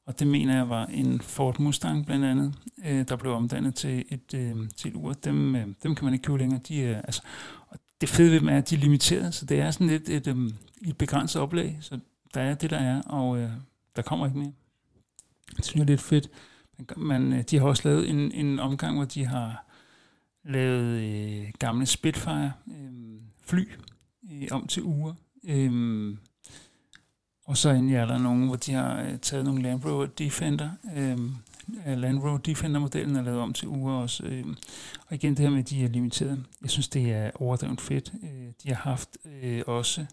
og 0.06 0.20
det 0.20 0.28
mener 0.28 0.56
jeg 0.56 0.70
var 0.70 0.86
en 0.86 1.22
Ford 1.22 1.60
Mustang 1.60 2.06
blandt 2.06 2.26
andet, 2.26 2.54
øh, 2.86 3.08
der 3.08 3.16
blev 3.16 3.34
omdannet 3.34 3.76
til 3.76 4.06
et, 4.10 4.34
øh, 4.34 4.56
til 4.78 4.92
et 4.92 4.96
ur. 4.96 5.14
Dem, 5.14 5.56
øh, 5.56 5.68
dem 5.84 5.96
kan 5.96 6.06
man 6.06 6.14
ikke 6.14 6.24
købe 6.24 6.38
længere. 6.38 6.60
De 6.68 6.84
er, 6.84 7.02
altså, 7.02 7.22
og 7.68 7.80
det 8.02 8.10
fede 8.10 8.32
ved 8.32 8.40
dem 8.40 8.50
er, 8.50 8.58
at 8.58 8.70
de 8.70 8.76
er 8.76 8.80
limiteret, 8.80 9.34
så 9.34 9.46
det 9.46 9.60
er 9.60 9.72
sådan 9.72 9.88
lidt 9.88 10.10
et, 10.10 10.28
øh, 10.28 10.36
et 10.82 10.98
begrænset 10.98 11.42
oplag, 11.42 11.78
så 11.82 12.00
der 12.34 12.42
er 12.42 12.56
det, 12.56 12.70
der 12.70 12.78
er, 12.78 13.02
og 13.02 13.38
øh, 13.40 13.50
der 13.96 14.02
kommer 14.02 14.26
ikke 14.26 14.38
mere. 14.38 14.52
Det 15.58 15.66
synes 15.66 15.76
jeg 15.76 15.82
er 15.82 15.88
lidt 15.88 16.02
fedt. 16.02 16.30
Man, 16.98 17.34
øh, 17.34 17.42
de 17.42 17.60
har 17.60 17.68
også 17.68 17.90
lavet 17.90 18.10
en, 18.10 18.32
en 18.32 18.60
omgang, 18.60 18.96
hvor 18.96 19.06
de 19.06 19.26
har 19.26 19.66
lavet 20.46 21.02
øh, 21.02 21.48
gamle 21.60 21.86
Spitfire 21.86 22.52
øh, 22.68 23.22
fly 23.46 23.70
øh, 24.32 24.48
om 24.52 24.68
til 24.68 24.84
uger. 24.84 25.14
Øh, 25.44 26.16
og 27.46 27.58
så 27.58 27.70
endelig 27.70 27.96
er 27.96 28.06
der 28.06 28.18
nogen, 28.18 28.46
hvor 28.46 28.56
de 28.56 28.74
har 28.74 29.02
øh, 29.02 29.20
taget 29.20 29.46
nogle 29.46 29.62
Land 29.62 29.86
Rover 29.86 30.06
Defender, 30.06 30.70
øh, 30.96 31.18
øh, 31.88 31.98
Land 31.98 32.20
Rover 32.20 32.38
Defender-modellen 32.38 33.16
er 33.16 33.22
lavet 33.22 33.40
om 33.40 33.54
til 33.54 33.68
uger 33.68 33.94
også. 33.94 34.24
Øh, 34.24 34.46
og 35.08 35.16
igen 35.16 35.32
det 35.32 35.40
her 35.40 35.50
med, 35.50 35.60
at 35.60 35.70
de 35.70 35.84
er 35.84 35.90
limiteret. 35.90 36.46
Jeg 36.62 36.70
synes, 36.70 36.88
det 36.88 37.12
er 37.12 37.32
overdrevet 37.36 37.82
fedt. 37.82 38.14
Øh, 38.24 38.52
de 38.64 38.70
har 38.70 38.90
haft 38.90 39.18
øh, 39.44 39.62
også... 39.68 40.06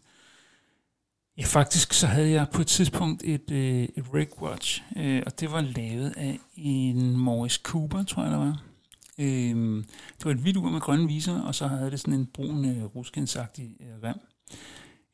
Ja, 1.40 1.44
faktisk 1.44 1.92
så 1.92 2.06
havde 2.06 2.30
jeg 2.30 2.46
på 2.52 2.60
et 2.60 2.66
tidspunkt 2.66 3.22
et, 3.24 3.50
øh, 3.50 3.82
et 3.82 4.04
Rig 4.14 4.42
Watch, 4.42 4.82
øh, 4.96 5.22
og 5.26 5.40
det 5.40 5.52
var 5.52 5.60
lavet 5.60 6.14
af 6.16 6.38
en 6.56 7.16
Morris 7.16 7.54
Cooper, 7.54 8.02
tror 8.02 8.22
jeg, 8.22 8.32
der 8.32 8.38
var. 8.38 8.62
Øh, 9.18 9.84
det 10.18 10.24
var 10.24 10.30
et 10.30 10.36
hvidt 10.36 10.56
ur 10.56 10.68
med 10.70 10.80
grønne 10.80 11.06
viser, 11.06 11.40
og 11.40 11.54
så 11.54 11.66
havde 11.66 11.90
det 11.90 12.00
sådan 12.00 12.14
en 12.14 12.26
brun 12.26 12.64
øh, 12.64 12.84
ruskensagtig 12.84 13.76
øh, 13.80 14.02
rem 14.02 14.16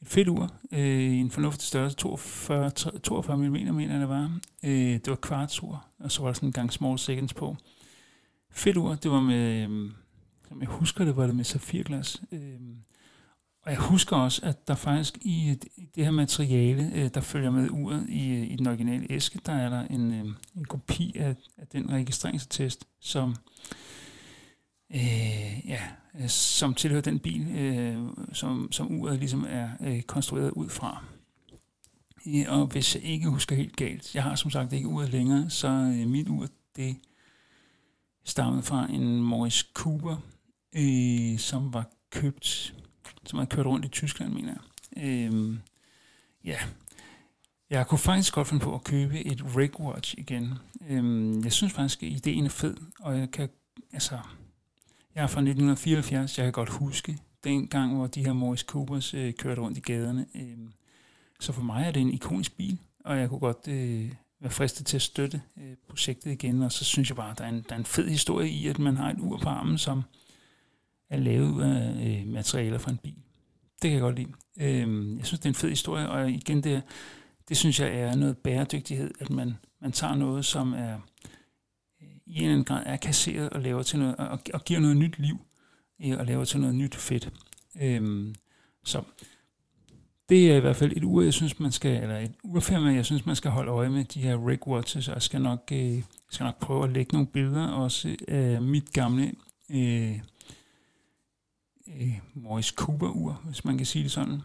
et 0.02 0.08
fedt 0.08 0.28
ur, 0.28 0.52
øh, 0.72 1.16
en 1.16 1.30
fornuftig 1.30 1.66
størrelse, 1.66 1.96
42, 1.96 2.70
42 2.70 3.36
mm, 3.36 3.74
mener 3.74 3.98
det 3.98 4.08
var. 4.08 4.38
Øh, 4.64 4.92
det 4.92 5.08
var 5.08 5.16
kvartsur, 5.16 5.84
og 5.98 6.12
så 6.12 6.22
var 6.22 6.28
der 6.28 6.34
sådan 6.34 6.48
en 6.48 6.52
gang 6.52 6.72
small 6.72 6.98
seconds 6.98 7.34
på. 7.34 7.56
Fedt 8.50 8.76
ur, 8.76 8.94
det 8.94 9.10
var 9.10 9.20
med, 9.20 9.62
øh, 9.62 9.90
som 10.48 10.60
jeg 10.60 10.68
husker 10.68 11.04
det, 11.04 11.16
var 11.16 11.26
det 11.26 11.36
med 11.36 11.44
safirglas. 11.44 12.22
Øh, 12.32 12.60
og 13.66 13.72
jeg 13.72 13.80
husker 13.80 14.16
også, 14.16 14.40
at 14.44 14.68
der 14.68 14.74
faktisk 14.74 15.18
i, 15.20 15.54
det 15.94 16.04
her 16.04 16.10
materiale, 16.10 16.90
øh, 16.94 17.10
der 17.14 17.20
følger 17.20 17.50
med 17.50 17.70
uret 17.70 18.06
i, 18.08 18.30
øh, 18.30 18.50
i 18.50 18.56
den 18.56 18.66
originale 18.66 19.06
æske, 19.10 19.40
der 19.46 19.52
er 19.52 19.68
der 19.68 19.82
en, 19.82 20.12
øh, 20.14 20.26
en 20.56 20.64
kopi 20.64 21.16
af, 21.16 21.36
af 21.58 21.66
den 21.66 21.90
registreringstest, 21.90 22.86
som 23.00 23.36
øh, 24.94 25.68
ja, 25.68 25.80
som 26.28 26.74
tilhører 26.74 27.02
den 27.02 27.18
bil, 27.18 27.48
øh, 27.56 27.98
som, 28.32 28.72
som 28.72 29.00
uret 29.00 29.18
ligesom 29.18 29.46
er 29.48 29.68
øh, 29.80 30.02
konstrueret 30.02 30.50
ud 30.50 30.68
fra. 30.68 31.04
Og 32.48 32.66
hvis 32.66 32.94
jeg 32.94 33.04
ikke 33.04 33.28
husker 33.28 33.56
helt 33.56 33.76
galt, 33.76 34.14
jeg 34.14 34.22
har 34.22 34.34
som 34.34 34.50
sagt 34.50 34.72
ikke 34.72 34.88
uret 34.88 35.10
længere, 35.10 35.50
så 35.50 35.68
øh, 35.68 36.08
mit 36.08 36.28
ur, 36.28 36.46
det 36.76 36.96
stammede 38.24 38.62
fra 38.62 38.86
en 38.90 39.22
Morris 39.22 39.66
Cooper, 39.74 40.16
øh, 40.76 41.38
som 41.38 41.74
var 41.74 41.90
købt, 42.10 42.74
som 43.28 43.38
havde 43.38 43.50
kørt 43.50 43.66
rundt 43.66 43.84
i 43.84 43.88
Tyskland, 43.88 44.32
mener 44.32 44.52
jeg. 44.52 45.04
Øhm, 45.04 45.58
ja, 46.44 46.58
jeg 47.70 47.86
kunne 47.86 47.98
faktisk 47.98 48.34
godt 48.34 48.48
finde 48.48 48.64
på 48.64 48.74
at 48.74 48.84
købe 48.84 49.26
et 49.26 49.56
Rigwatch 49.56 50.14
igen. 50.18 50.54
Øhm, 50.88 51.44
jeg 51.44 51.52
synes 51.52 51.72
faktisk, 51.72 52.02
at 52.02 52.08
ideen 52.08 52.44
er 52.44 52.48
fed, 52.48 52.76
og 53.00 53.18
jeg 53.18 53.30
kan, 53.30 53.48
altså, 53.92 54.18
jeg 55.14 55.22
er 55.22 55.26
fra 55.26 55.40
1974. 55.40 56.38
Jeg 56.38 56.44
kan 56.44 56.52
godt 56.52 56.68
huske 56.68 57.18
den 57.44 57.68
gang, 57.68 57.94
hvor 57.94 58.06
de 58.06 58.24
her 58.24 58.32
Morris 58.32 58.60
Coopers 58.60 59.14
øh, 59.14 59.34
kørte 59.34 59.60
rundt 59.60 59.78
i 59.78 59.80
gaderne. 59.80 60.26
Øhm, 60.34 60.72
så 61.40 61.52
for 61.52 61.62
mig 61.62 61.86
er 61.86 61.90
det 61.90 62.02
en 62.02 62.10
ikonisk 62.10 62.56
bil, 62.56 62.78
og 63.04 63.18
jeg 63.18 63.28
kunne 63.28 63.40
godt 63.40 63.68
øh, 63.68 64.12
være 64.40 64.50
fristet 64.50 64.86
til 64.86 64.96
at 64.96 65.02
støtte 65.02 65.42
øh, 65.56 65.76
projektet 65.88 66.30
igen. 66.30 66.62
Og 66.62 66.72
så 66.72 66.84
synes 66.84 67.08
jeg 67.08 67.16
bare, 67.16 67.30
at 67.30 67.38
der 67.38 67.44
er, 67.44 67.48
en, 67.48 67.64
der 67.68 67.74
er 67.74 67.78
en 67.78 67.84
fed 67.84 68.08
historie 68.08 68.48
i, 68.48 68.66
at 68.66 68.78
man 68.78 68.96
har 68.96 69.10
et 69.10 69.20
ur 69.20 69.38
på 69.38 69.48
armen, 69.48 69.78
som 69.78 70.02
er 71.10 71.18
lavet 71.18 71.62
af 71.62 72.06
øh, 72.06 72.20
øh, 72.20 72.26
materialer 72.26 72.78
fra 72.78 72.90
en 72.90 72.96
bil. 72.96 73.14
Det 73.82 73.90
kan 73.90 73.92
jeg 73.92 74.00
godt 74.00 74.16
lide. 74.16 74.32
Øh, 74.60 75.16
jeg 75.16 75.26
synes, 75.26 75.40
det 75.40 75.44
er 75.44 75.50
en 75.50 75.54
fed 75.54 75.68
historie, 75.68 76.08
og 76.08 76.30
igen, 76.30 76.64
det, 76.64 76.82
det 77.48 77.56
synes 77.56 77.80
jeg 77.80 78.00
er 78.00 78.14
noget 78.14 78.38
bæredygtighed, 78.38 79.10
at 79.20 79.30
man, 79.30 79.56
man 79.80 79.92
tager 79.92 80.14
noget, 80.14 80.44
som 80.44 80.72
er 80.72 80.94
øh, 82.02 82.08
i 82.26 82.36
en 82.36 82.36
eller 82.36 82.52
anden 82.52 82.64
grad 82.64 82.82
er 82.86 82.96
kasseret 82.96 83.50
og 83.50 83.60
laver 83.60 83.82
til 83.82 83.98
noget, 83.98 84.16
og, 84.16 84.38
og 84.54 84.64
giver 84.64 84.80
noget 84.80 84.96
nyt 84.96 85.18
liv, 85.18 85.36
øh, 86.04 86.18
og 86.18 86.26
laver 86.26 86.44
til 86.44 86.60
noget 86.60 86.74
nyt 86.74 86.94
fedt. 86.94 87.32
Øh, 87.80 88.34
så 88.84 89.02
det 90.28 90.50
er 90.50 90.56
i 90.56 90.60
hvert 90.60 90.76
fald 90.76 90.92
et 90.96 91.04
ur, 91.04 91.22
jeg 91.22 91.34
synes, 91.34 91.60
man 91.60 91.72
skal, 91.72 92.02
eller 92.02 92.18
et 92.18 92.32
urfirma, 92.44 92.94
jeg 92.94 93.04
synes, 93.04 93.26
man 93.26 93.36
skal 93.36 93.50
holde 93.50 93.70
øje 93.70 93.88
med, 93.88 94.04
de 94.04 94.20
her 94.20 94.48
Rig 94.48 94.66
Watches, 94.66 95.08
og 95.08 95.22
skal 95.22 95.40
nok, 95.42 95.68
øh, 95.72 96.02
skal 96.30 96.44
nok 96.44 96.58
prøve 96.60 96.84
at 96.84 96.92
lægge 96.92 97.12
nogle 97.12 97.26
billeder 97.26 97.68
også 97.68 98.16
af 98.28 98.62
mit 98.62 98.92
gamle 98.92 99.32
øh, 99.70 100.18
øh, 101.88 102.18
Morris 102.34 102.66
Cooper-ur, 102.66 103.42
hvis 103.44 103.64
man 103.64 103.76
kan 103.76 103.86
sige 103.86 104.02
det 104.02 104.12
sådan. 104.12 104.40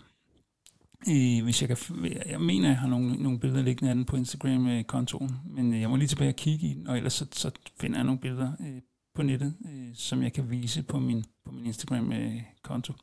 Øh, 1.07 1.43
hvis 1.43 1.61
jeg 1.61 1.69
kan, 1.69 1.77
jeg 2.25 2.41
mener, 2.41 2.67
jeg 2.67 2.77
har 2.77 2.87
nogle, 2.87 3.15
nogle 3.23 3.39
billeder 3.39 3.61
liggende 3.61 3.89
af 3.89 3.95
den 3.95 4.05
på 4.05 4.15
Instagram-kontoen, 4.15 5.29
øh, 5.29 5.55
men 5.55 5.73
øh, 5.73 5.81
jeg 5.81 5.89
må 5.89 5.95
lige 5.95 6.07
tilbage 6.07 6.29
og 6.31 6.35
kigge 6.35 6.67
i 6.67 6.73
den, 6.73 6.87
og 6.87 6.97
ellers 6.97 7.13
så, 7.13 7.25
så 7.31 7.51
finder 7.79 7.97
jeg 7.97 8.05
nogle 8.05 8.19
billeder 8.21 8.51
øh, 8.59 8.81
på 9.15 9.23
nettet, 9.23 9.53
øh, 9.65 9.89
som 9.93 10.23
jeg 10.23 10.33
kan 10.33 10.49
vise 10.49 10.83
på 10.83 10.99
min, 10.99 11.23
på 11.45 11.51
min 11.51 11.65
Instagram-konto. 11.65 12.93
Øh, 12.93 12.99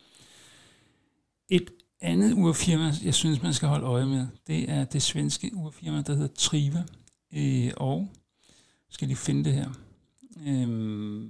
Et 1.57 1.71
andet 2.01 2.33
urfirma, 2.33 2.93
jeg 3.05 3.15
synes, 3.15 3.43
man 3.43 3.55
skal 3.55 3.69
holde 3.69 3.87
øje 3.87 4.07
med, 4.07 4.27
det 4.47 4.71
er 4.71 4.85
det 4.85 5.03
svenske 5.03 5.51
urfirma, 5.55 6.03
der 6.03 6.15
hedder 6.15 6.35
Trive. 6.35 6.85
øh, 7.33 7.71
og 7.77 8.09
skal 8.91 9.09
lige 9.09 9.17
finde 9.17 9.45
det 9.45 9.53
her. 9.55 9.71
Øh, 10.47 11.29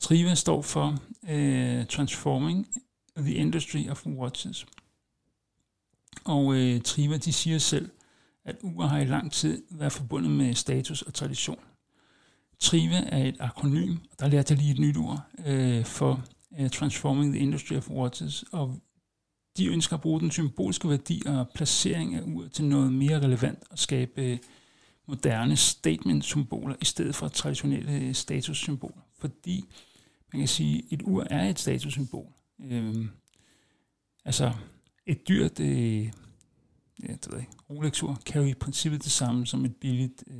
Triva 0.00 0.34
står 0.34 0.62
for 0.62 0.98
øh, 1.28 1.86
Transforming 1.86 2.68
the 3.16 3.34
Industry 3.34 3.88
of 3.88 4.06
Watches. 4.06 4.66
Og 6.24 6.54
øh, 6.54 6.80
Triva, 6.80 7.16
de 7.16 7.32
siger 7.32 7.58
selv, 7.58 7.90
at 8.44 8.56
uger 8.62 8.86
har 8.86 8.98
i 8.98 9.04
lang 9.04 9.32
tid 9.32 9.62
været 9.70 9.92
forbundet 9.92 10.30
med 10.30 10.54
status 10.54 11.02
og 11.02 11.14
tradition. 11.14 11.58
Triva 12.60 13.02
er 13.06 13.24
et 13.24 13.36
akronym, 13.40 13.96
der 14.18 14.28
lærte 14.28 14.52
jeg 14.52 14.58
lige 14.58 14.72
et 14.72 14.78
nyt 14.78 14.96
ord, 14.96 15.22
øh, 15.46 15.84
for 15.84 16.24
uh, 16.50 16.68
Transforming 16.68 17.32
the 17.32 17.42
Industry 17.42 17.76
of 17.76 17.90
Watches, 17.90 18.44
og 18.52 18.80
de 19.56 19.66
ønsker 19.66 19.96
at 19.96 20.00
bruge 20.02 20.20
den 20.20 20.30
symbolske 20.30 20.88
værdi 20.88 21.22
og 21.26 21.48
placering 21.54 22.14
af 22.14 22.22
uret 22.26 22.52
til 22.52 22.64
noget 22.64 22.92
mere 22.92 23.20
relevant 23.20 23.58
og 23.70 23.78
skabe 23.78 24.22
øh, 24.22 24.38
moderne 25.06 25.56
statement-symboler 25.56 26.76
i 26.80 26.84
stedet 26.84 27.14
for 27.14 27.28
traditionelle 27.28 27.92
øh, 27.92 28.14
statussymboler. 28.14 29.02
Fordi 29.18 29.64
man 30.32 30.40
kan 30.40 30.48
sige, 30.48 30.78
at 30.78 30.84
et 30.90 31.02
ur 31.02 31.26
er 31.30 31.50
et 31.50 31.58
statussymbol. 31.58 32.26
Øh, 32.60 33.06
altså, 34.24 34.52
et 35.06 35.28
dyrt 35.28 35.60
øh, 35.60 36.10
ja, 37.02 37.12
det 37.12 37.26
ved 37.30 37.38
jeg 37.38 37.40
ikke, 37.40 37.52
Rolex-ur 37.70 38.20
kan 38.26 38.42
jo 38.42 38.48
i 38.48 38.54
princippet 38.54 39.04
det 39.04 39.12
samme 39.12 39.46
som 39.46 39.64
et 39.64 39.76
billigt, 39.76 40.24
øh, 40.26 40.36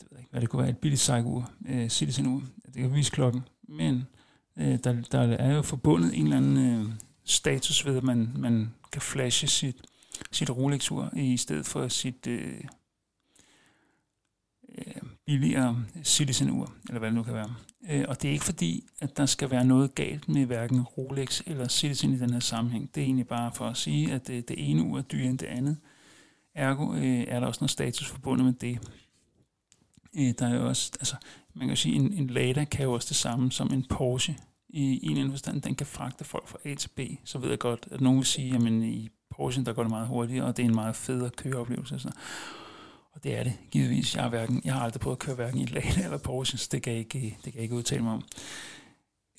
ved 0.00 0.08
jeg 0.10 0.18
ikke, 0.18 0.30
hvad 0.30 0.40
det 0.40 0.48
kunne 0.48 0.62
være, 0.62 0.70
et 0.70 0.78
billigt 0.78 1.00
Seiko-ur, 1.00 1.50
øh, 1.68 1.88
Citizen-ur. 1.88 2.42
Det 2.66 2.74
kan 2.74 2.94
vise 2.94 3.10
klokken, 3.10 3.42
men 3.68 4.02
øh, 4.56 4.78
der, 4.84 5.02
der 5.12 5.20
er 5.20 5.54
jo 5.54 5.62
forbundet 5.62 6.18
en 6.18 6.24
eller 6.24 6.36
anden 6.36 6.56
øh, 6.56 6.92
status 7.24 7.86
ved, 7.86 7.96
at 7.96 8.04
man, 8.04 8.32
man 8.36 8.74
kan 8.92 9.02
flashe 9.02 9.46
sit, 9.46 9.76
sit 10.32 10.50
Rolex-ur 10.50 11.10
i 11.16 11.36
stedet 11.36 11.66
for 11.66 11.88
sit 11.88 12.26
øh, 12.26 12.60
øh, 14.78 15.02
billigere 15.26 15.84
Citizen-ur, 16.04 16.74
eller 16.88 16.98
hvad 16.98 17.08
det 17.08 17.14
nu 17.14 17.22
kan 17.22 17.34
være. 17.34 17.54
Øh, 17.90 18.04
og 18.08 18.22
det 18.22 18.28
er 18.28 18.32
ikke 18.32 18.44
fordi, 18.44 18.84
at 19.00 19.16
der 19.16 19.26
skal 19.26 19.50
være 19.50 19.64
noget 19.64 19.94
galt 19.94 20.28
med 20.28 20.46
hverken 20.46 20.82
Rolex 20.82 21.42
eller 21.46 21.68
Citizen 21.68 22.12
i 22.12 22.18
den 22.18 22.32
her 22.32 22.40
sammenhæng. 22.40 22.94
Det 22.94 23.00
er 23.00 23.04
egentlig 23.04 23.28
bare 23.28 23.52
for 23.52 23.66
at 23.66 23.76
sige, 23.76 24.12
at 24.12 24.30
øh, 24.30 24.36
det, 24.36 24.70
ene 24.70 24.82
ur 24.82 24.98
er 24.98 25.02
dyrere 25.02 25.30
end 25.30 25.38
det 25.38 25.46
andet. 25.46 25.76
Ergo 26.54 26.94
øh, 26.94 27.24
er 27.28 27.40
der 27.40 27.46
også 27.46 27.60
noget 27.60 27.70
status 27.70 28.08
forbundet 28.08 28.44
med 28.44 28.52
det. 28.52 28.78
Øh, 30.18 30.34
der 30.38 30.46
er 30.46 30.54
jo 30.54 30.68
også, 30.68 30.90
altså, 31.00 31.16
man 31.54 31.68
kan 31.68 31.76
sige, 31.76 31.94
en, 31.94 32.12
en 32.12 32.26
Lada 32.26 32.64
kan 32.64 32.84
jo 32.84 32.92
også 32.92 33.08
det 33.08 33.16
samme 33.16 33.52
som 33.52 33.72
en 33.72 33.86
Porsche. 33.88 34.36
I, 34.68 34.82
i 34.82 35.04
en 35.04 35.10
eller 35.10 35.20
anden 35.20 35.32
forstand, 35.32 35.62
den 35.62 35.74
kan 35.74 35.86
fragte 35.86 36.24
folk 36.24 36.48
fra 36.48 36.58
A 36.64 36.74
til 36.74 36.88
B. 36.88 37.00
Så 37.24 37.38
ved 37.38 37.48
jeg 37.48 37.58
godt, 37.58 37.88
at 37.90 38.00
nogen 38.00 38.18
vil 38.18 38.26
sige, 38.26 38.54
at 38.54 38.62
i 38.72 39.10
Porsche 39.30 39.64
der 39.64 39.72
går 39.72 39.82
det 39.82 39.90
meget 39.90 40.08
hurtigere, 40.08 40.46
og 40.46 40.56
det 40.56 40.62
er 40.62 40.68
en 40.68 40.74
meget 40.74 40.96
federe 40.96 41.30
køreoplevelse. 41.30 41.98
Så. 41.98 42.10
Og 43.14 43.24
det 43.24 43.38
er 43.38 43.44
det, 43.44 43.52
givetvis. 43.70 44.14
Jeg 44.14 44.22
har, 44.22 44.30
hverken, 44.30 44.62
jeg 44.64 44.74
har 44.74 44.80
aldrig 44.80 45.00
prøvet 45.00 45.16
at 45.16 45.20
køre 45.20 45.36
hverken 45.36 45.60
i 45.60 45.64
Lada 45.64 46.04
eller 46.04 46.18
Porsche, 46.18 46.58
så 46.58 46.68
det 46.72 46.82
kan 46.82 46.92
jeg 46.92 47.00
ikke, 47.00 47.20
det 47.20 47.42
kan 47.42 47.54
jeg 47.54 47.62
ikke 47.62 47.74
udtale 47.74 48.02
mig 48.02 48.12
om. 48.12 48.24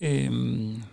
Øhm, 0.01 0.83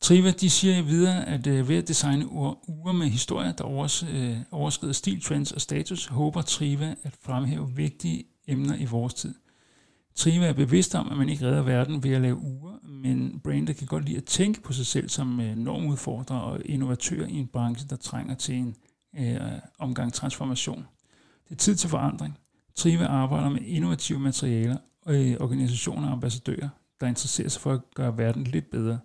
Triva, 0.00 0.30
de 0.30 0.50
siger 0.50 0.82
videre, 0.82 1.28
at 1.28 1.46
øh, 1.46 1.68
ved 1.68 1.76
at 1.76 1.88
designe 1.88 2.28
uger 2.68 2.92
med 2.92 3.06
historier, 3.06 3.52
der 3.52 3.64
overs, 3.64 4.02
øh, 4.02 4.36
overskrider 4.50 4.92
stil, 4.92 5.22
trends 5.22 5.52
og 5.52 5.60
status, 5.60 6.06
håber 6.06 6.42
Triva 6.42 6.94
at 7.02 7.16
fremhæve 7.20 7.72
vigtige 7.74 8.24
emner 8.48 8.76
i 8.76 8.84
vores 8.84 9.14
tid. 9.14 9.34
Triva 10.14 10.46
er 10.46 10.52
bevidst 10.52 10.94
om, 10.94 11.10
at 11.10 11.16
man 11.18 11.28
ikke 11.28 11.46
redder 11.46 11.62
verden 11.62 12.02
ved 12.02 12.12
at 12.12 12.20
lave 12.20 12.36
uger, 12.36 12.78
men 12.88 13.40
brandet 13.44 13.76
kan 13.76 13.86
godt 13.86 14.04
lide 14.04 14.16
at 14.16 14.24
tænke 14.24 14.62
på 14.62 14.72
sig 14.72 14.86
selv 14.86 15.08
som 15.08 15.40
øh, 15.40 15.56
normudfordrer 15.56 16.38
og 16.38 16.60
innovatør 16.64 17.26
i 17.26 17.34
en 17.34 17.46
branche, 17.46 17.88
der 17.88 17.96
trænger 17.96 18.34
til 18.34 18.54
en 18.54 18.76
øh, 19.18 19.40
omgang 19.78 20.12
transformation. 20.12 20.86
Det 21.52 21.58
er 21.58 21.60
tid 21.60 21.76
til 21.76 21.90
forandring. 21.90 22.38
Trive 22.74 23.06
arbejder 23.06 23.48
med 23.50 23.60
innovative 23.60 24.18
materialer 24.18 24.76
og 25.02 25.14
organisationer 25.40 26.06
og 26.06 26.12
ambassadører, 26.12 26.68
der 27.00 27.06
interesserer 27.06 27.48
sig 27.48 27.62
for 27.62 27.72
at 27.72 27.80
gøre 27.94 28.18
verden 28.18 28.44
lidt 28.44 28.70
bedre. 28.70 28.98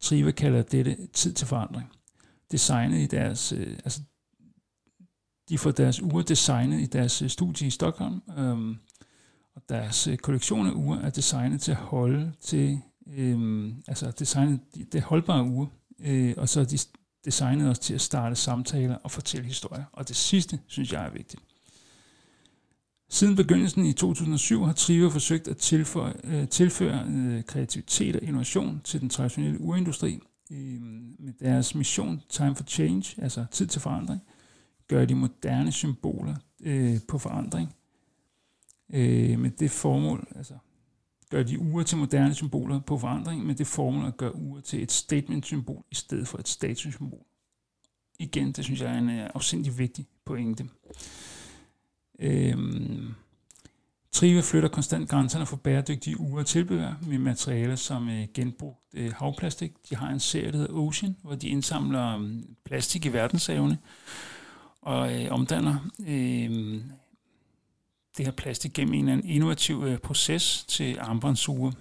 Trive 0.00 0.32
kalder 0.32 0.62
dette 0.62 0.96
tid 1.12 1.32
til 1.32 1.46
forandring. 1.46 1.88
Designet 2.50 2.98
i 2.98 3.06
deres, 3.06 3.52
øh, 3.52 3.72
altså, 3.84 4.00
de 5.48 5.58
får 5.58 5.70
deres 5.70 6.02
uger 6.02 6.22
designet 6.22 6.80
i 6.80 6.86
deres 6.86 7.22
øh, 7.22 7.28
studie 7.28 7.66
i 7.66 7.70
Stockholm, 7.70 8.22
øhm, 8.38 8.76
og 9.54 9.62
deres 9.68 10.06
øh, 10.06 10.16
kollektion 10.16 10.66
af 10.66 10.72
uger 10.72 10.98
er 10.98 11.10
designet 11.10 11.60
til 11.60 11.72
at 11.72 11.78
holde 11.78 12.32
til, 12.40 12.80
øhm, 13.16 13.82
altså 13.88 14.10
designet, 14.10 14.60
det 14.74 14.94
er 14.94 15.02
holdbare 15.02 15.44
uger, 15.44 15.66
øh, 16.00 16.34
og 16.36 16.48
så 16.48 16.60
er 16.60 16.64
de 16.64 16.78
designet 17.24 17.68
også 17.68 17.82
til 17.82 17.94
at 17.94 18.00
starte 18.00 18.36
samtaler 18.36 18.94
og 18.94 19.10
fortælle 19.10 19.46
historier. 19.46 19.84
Og 19.92 20.08
det 20.08 20.16
sidste, 20.16 20.60
synes 20.66 20.92
jeg 20.92 21.06
er 21.06 21.10
vigtigt. 21.10 21.42
Siden 23.12 23.36
begyndelsen 23.36 23.86
i 23.86 23.92
2007 23.92 24.62
har 24.62 24.72
Trive 24.72 25.10
forsøgt 25.10 25.48
at 25.48 25.56
tilføje, 25.56 26.14
øh, 26.24 26.48
tilføre 26.48 27.06
øh, 27.08 27.44
kreativitet 27.44 28.16
og 28.16 28.22
innovation 28.22 28.80
til 28.84 29.00
den 29.00 29.08
traditionelle 29.08 29.60
urindustri. 29.60 30.20
Øh, 30.50 30.82
med 31.18 31.32
deres 31.40 31.74
mission 31.74 32.22
Time 32.28 32.56
for 32.56 32.64
Change, 32.64 33.22
altså 33.22 33.44
tid 33.50 33.66
til 33.66 33.80
forandring, 33.80 34.20
gør 34.88 35.04
de 35.04 35.14
moderne 35.14 35.72
symboler 35.72 36.34
øh, 36.60 36.98
på 37.08 37.18
forandring. 37.18 37.74
Øh, 38.92 39.38
med 39.38 39.50
det 39.50 39.70
formål, 39.70 40.26
altså 40.36 40.54
gør 41.30 41.42
de 41.42 41.58
uger 41.58 41.82
til 41.82 41.98
moderne 41.98 42.34
symboler 42.34 42.80
på 42.80 42.98
forandring, 42.98 43.46
med 43.46 43.54
det 43.54 43.66
formål 43.66 44.06
at 44.06 44.16
gøre 44.16 44.36
uger 44.36 44.60
til 44.60 44.82
et 44.82 44.92
statement-symbol 44.92 45.84
i 45.90 45.94
stedet 45.94 46.28
for 46.28 46.38
et 46.38 46.48
status-symbol. 46.48 47.24
Igen, 48.18 48.52
det 48.52 48.64
synes 48.64 48.80
jeg 48.80 48.94
er 48.94 48.98
en 48.98 49.10
øh, 49.10 49.30
afsindig 49.34 49.78
vigtig 49.78 50.06
pointe. 50.24 50.68
Øhm, 52.18 53.14
Trive 54.12 54.42
flytter 54.42 54.68
konstant 54.68 55.08
grænserne 55.08 55.46
for 55.46 55.56
bæredygtige 55.56 56.20
uger 56.20 56.40
og 56.40 56.46
tilbehør 56.46 56.94
med 57.06 57.18
materialer 57.18 57.76
som 57.76 58.08
øh, 58.08 58.26
genbrugt 58.34 58.80
øh, 58.94 59.12
havplastik. 59.12 59.72
De 59.90 59.96
har 59.96 60.08
en 60.08 60.20
serie, 60.20 60.52
der 60.52 60.58
hedder 60.58 60.74
Ocean, 60.74 61.16
hvor 61.22 61.34
de 61.34 61.48
indsamler 61.48 62.18
øh, 62.18 62.30
plastik 62.64 63.06
i 63.06 63.12
verdenshavene 63.12 63.78
og 64.82 65.22
øh, 65.22 65.32
omdanner 65.32 65.90
øh, 66.00 66.80
det 68.16 68.26
her 68.26 68.32
plastik 68.32 68.72
gennem 68.72 68.94
en 68.94 69.00
eller 69.00 69.12
anden 69.12 69.28
innovativ 69.28 69.82
øh, 69.86 69.98
proces 69.98 70.64
til 70.68 70.98
armbåndsure. 71.00 71.72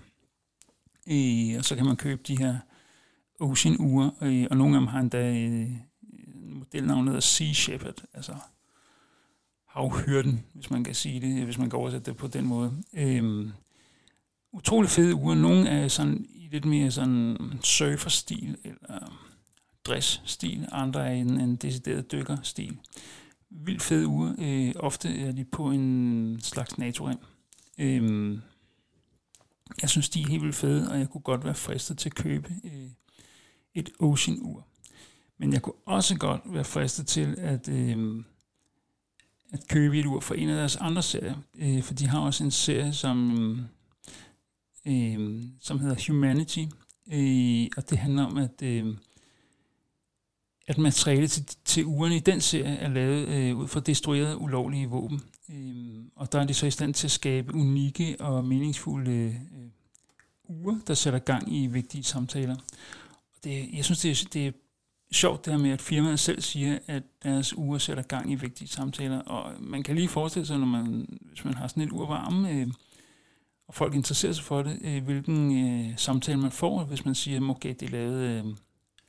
Øh, 1.07 1.57
og 1.57 1.65
så 1.65 1.75
kan 1.75 1.85
man 1.85 1.95
købe 1.95 2.21
de 2.27 2.37
her 2.37 2.57
Ocean-ure, 3.39 4.11
øh, 4.21 4.47
og 4.51 4.57
nogle 4.57 4.75
af 4.75 4.79
dem 4.79 4.87
har 4.87 4.99
endda 4.99 5.33
øh, 5.33 5.69
modelnavnet 6.33 7.05
hedder 7.05 7.19
Sea 7.19 7.53
Shepherd, 7.53 8.03
altså 8.13 8.35
havhyrden, 9.71 10.43
hvis 10.53 10.69
man 10.69 10.83
kan 10.83 10.95
sige 10.95 11.21
det, 11.21 11.43
hvis 11.43 11.57
man 11.57 11.69
kan 11.69 11.79
oversætte 11.79 12.11
det 12.11 12.17
på 12.17 12.27
den 12.27 12.45
måde. 12.45 12.83
Øhm, 12.93 13.51
utrolig 14.51 14.89
fede 14.89 15.15
uger. 15.15 15.35
Nogle 15.35 15.69
er 15.69 15.87
sådan 15.87 16.25
i 16.29 16.47
lidt 16.51 16.65
mere 16.65 16.91
sådan 16.91 17.37
surferstil 17.63 18.57
eller 18.63 19.17
dressstil, 19.85 20.67
andre 20.71 21.07
er 21.07 21.11
i 21.11 21.19
en, 21.19 21.41
en 21.41 21.55
decideret 21.55 22.11
dykkerstil. 22.11 22.77
Vildt 23.49 23.81
fede 23.81 24.07
uger. 24.07 24.33
Øh, 24.39 24.73
ofte 24.75 25.19
er 25.19 25.31
de 25.31 25.45
på 25.45 25.71
en 25.71 26.39
slags 26.41 26.77
nato 26.77 27.09
Øhm, 27.77 28.41
jeg 29.81 29.89
synes, 29.89 30.09
de 30.09 30.21
er 30.21 30.27
helt 30.27 30.43
vildt 30.43 30.55
fede, 30.55 30.91
og 30.91 30.99
jeg 30.99 31.09
kunne 31.09 31.21
godt 31.21 31.45
være 31.45 31.55
fristet 31.55 31.97
til 31.97 32.09
at 32.09 32.15
købe 32.15 32.49
øh, 32.63 32.89
et 33.73 33.89
Ocean-ur. 33.99 34.67
Men 35.37 35.53
jeg 35.53 35.61
kunne 35.61 35.75
også 35.85 36.17
godt 36.17 36.41
være 36.45 36.63
fristet 36.63 37.07
til 37.07 37.35
at, 37.37 37.69
øh, 37.69 38.23
at 39.51 39.67
købe 39.67 39.99
et 39.99 40.05
ur 40.05 40.19
for 40.19 40.35
en 40.35 40.49
af 40.49 40.55
deres 40.55 40.75
andre 40.75 41.03
serier, 41.03 41.35
øh, 41.59 41.83
for 41.83 41.93
de 41.93 42.07
har 42.07 42.19
også 42.19 42.43
en 42.43 42.51
serie, 42.51 42.93
som, 42.93 43.59
øh, 44.87 45.43
som 45.61 45.79
hedder 45.79 46.07
Humanity, 46.07 46.65
øh, 47.13 47.67
og 47.77 47.89
det 47.89 47.97
handler 47.97 48.23
om, 48.23 48.37
at, 48.37 48.61
øh, 48.63 48.95
at 50.67 50.77
materialet 50.77 51.31
til, 51.31 51.45
til 51.65 51.85
ugerne 51.85 52.15
i 52.15 52.19
den 52.19 52.41
serie 52.41 52.75
er 52.75 52.89
lavet 52.89 53.27
øh, 53.27 53.57
ud 53.57 53.67
fra 53.67 53.79
destruerede 53.79 54.37
ulovlige 54.37 54.87
våben. 54.87 55.21
Øh, 55.49 56.03
og 56.15 56.31
der 56.31 56.39
er 56.39 56.45
de 56.45 56.53
så 56.53 56.65
i 56.65 56.71
stand 56.71 56.93
til 56.93 57.07
at 57.07 57.11
skabe 57.11 57.55
unikke 57.55 58.15
og 58.19 58.45
meningsfulde 58.45 59.11
øh, 59.11 59.35
uger, 60.49 60.79
der 60.87 60.93
sætter 60.93 61.19
gang 61.19 61.55
i 61.55 61.67
vigtige 61.67 62.03
samtaler. 62.03 62.55
Det, 63.43 63.69
jeg 63.73 63.85
synes, 63.85 63.99
det 63.99 64.11
er, 64.11 64.29
det 64.33 64.47
er 64.47 64.51
sjovt 65.11 65.45
det 65.45 65.53
her 65.53 65.59
med, 65.59 65.69
at 65.71 65.81
firmaet 65.81 66.19
selv 66.19 66.41
siger, 66.41 66.79
at 66.87 67.03
deres 67.23 67.57
uger 67.57 67.77
sætter 67.77 68.03
gang 68.03 68.31
i 68.31 68.35
vigtige 68.35 68.67
samtaler, 68.67 69.19
og 69.19 69.53
man 69.59 69.83
kan 69.83 69.95
lige 69.95 70.07
forestille 70.07 70.45
sig, 70.45 70.59
når 70.59 70.65
man, 70.65 71.19
hvis 71.21 71.45
man 71.45 71.53
har 71.53 71.67
sådan 71.67 71.83
et 71.83 71.91
ur 71.91 72.07
varme, 72.07 72.51
øh, 72.51 72.67
og 73.67 73.73
folk 73.75 73.95
interesserer 73.95 74.33
sig 74.33 74.43
for 74.43 74.61
det, 74.61 74.79
øh, 74.81 75.03
hvilken 75.03 75.67
øh, 75.67 75.97
samtale 75.97 76.39
man 76.39 76.51
får, 76.51 76.83
hvis 76.83 77.05
man 77.05 77.15
siger, 77.15 77.37
at 77.37 77.49
okay, 77.49 77.75
det 77.79 77.81
er 77.81 77.91
lavet, 77.91 78.19
øh, 78.19 78.45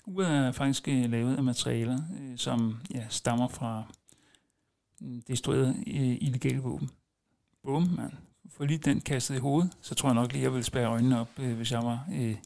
uret 0.06 0.28
er 0.28 0.52
faktisk 0.52 0.88
øh, 0.88 1.10
lavet 1.10 1.36
af 1.36 1.42
materialer, 1.42 2.00
øh, 2.20 2.38
som 2.38 2.80
ja, 2.94 3.04
stammer 3.08 3.48
fra 3.48 3.82
mm, 5.00 5.16
øh, 5.16 5.22
destruerede 5.28 5.74
øh, 5.86 6.16
illegale 6.20 6.58
våben. 6.58 6.90
Bum, 7.64 7.82
man. 7.82 8.14
For 8.50 8.64
lige 8.64 8.78
den 8.78 9.00
kastet 9.00 9.34
i 9.34 9.38
hovedet, 9.38 9.72
så 9.80 9.94
tror 9.94 10.08
jeg 10.08 10.14
nok 10.14 10.32
lige, 10.32 10.42
jeg 10.42 10.52
ville 10.52 10.64
spære 10.64 10.86
øjnene 10.86 11.20
op, 11.20 11.30
øh, 11.38 11.56
hvis 11.56 11.72
jeg 11.72 11.82
var 11.82 12.06
øh, 12.12 12.36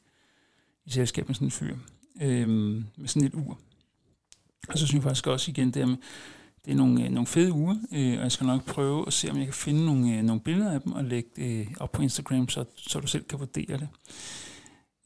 i 0.85 0.90
selskab 0.90 1.28
med 1.28 1.35
sådan 1.35 1.46
en 1.46 1.50
fyr 1.50 1.76
øh, 2.22 2.48
med 2.96 3.09
sådan 3.09 3.29
et 3.29 3.35
ur. 3.35 3.59
Og 4.68 4.79
så 4.79 4.87
synes 4.87 4.94
jeg 4.94 5.02
faktisk 5.02 5.26
også 5.26 5.50
igen, 5.50 5.70
det 5.70 5.83
er, 5.83 5.96
det 6.64 6.72
er 6.72 6.76
nogle, 6.76 7.05
øh, 7.05 7.11
nogle 7.11 7.26
fede 7.26 7.52
uger, 7.52 7.76
øh, 7.92 8.18
og 8.18 8.22
jeg 8.22 8.33
skal 8.33 8.46
nok 8.46 8.64
prøve 8.64 9.07
at 9.07 9.12
se, 9.12 9.31
om 9.31 9.37
jeg 9.37 9.44
kan 9.44 9.55
finde 9.55 9.87
nogle, 9.87 10.16
øh, 10.16 10.22
nogle 10.22 10.40
billeder 10.40 10.72
af 10.72 10.81
dem 10.81 10.92
og 10.92 11.05
lægge 11.05 11.31
det 11.37 11.61
øh, 11.61 11.66
op 11.81 11.92
på 11.92 12.02
Instagram, 12.02 12.48
så, 12.48 12.64
så 12.76 13.00
du 13.00 13.07
selv 13.07 13.24
kan 13.24 13.38
vurdere 13.38 13.79
det. 13.79 13.88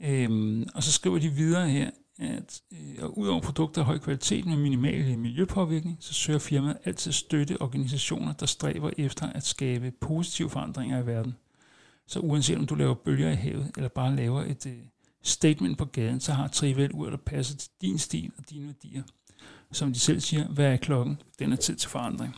Øh, 0.03 0.67
og 0.75 0.83
så 0.83 0.93
skriver 0.93 1.19
de 1.19 1.29
videre 1.29 1.69
her, 1.69 1.91
at 2.19 2.63
øh, 2.73 3.09
udover 3.09 3.41
produkter 3.41 3.81
af 3.81 3.87
høj 3.87 3.99
kvalitet 3.99 4.47
med 4.47 4.57
minimal 4.57 5.11
øh, 5.13 5.19
miljøpåvirkning, 5.19 5.97
så 6.01 6.15
søger 6.15 6.39
firmaet 6.39 6.79
altid 6.85 7.13
støtte 7.13 7.63
organisationer, 7.63 8.33
der 8.33 8.47
stræber 8.47 8.91
efter 8.99 9.27
at 9.27 9.47
skabe 9.47 9.91
positive 9.91 10.51
forandringer 10.51 11.03
i 11.03 11.07
verden. 11.07 11.37
Så 12.07 12.21
uanset 12.21 12.59
om 12.59 12.67
du 12.67 12.75
laver 12.75 12.95
bølger 12.95 13.31
i 13.31 13.35
havet, 13.35 13.73
eller 13.77 13.89
bare 13.89 14.17
laver 14.17 14.43
et, 14.43 14.67
øh, 14.67 14.73
statement 15.23 15.79
på 15.79 15.85
gaden, 15.85 16.21
så 16.21 16.33
har 16.33 16.49
Trivel 16.49 16.91
ur, 16.93 17.11
der 17.11 17.17
passer 17.17 17.57
til 17.57 17.71
din 17.81 17.99
stil 17.99 18.31
og 18.39 18.51
dine 18.51 18.67
værdier. 18.67 19.03
Som 19.73 19.93
de 19.93 19.99
selv 19.99 20.21
siger, 20.21 20.49
hvad 20.49 20.73
er 20.73 20.77
klokken? 20.77 21.23
Den 21.39 21.53
er 21.53 21.57
tid 21.57 21.77
til 21.77 21.91
forandring. 21.91 22.35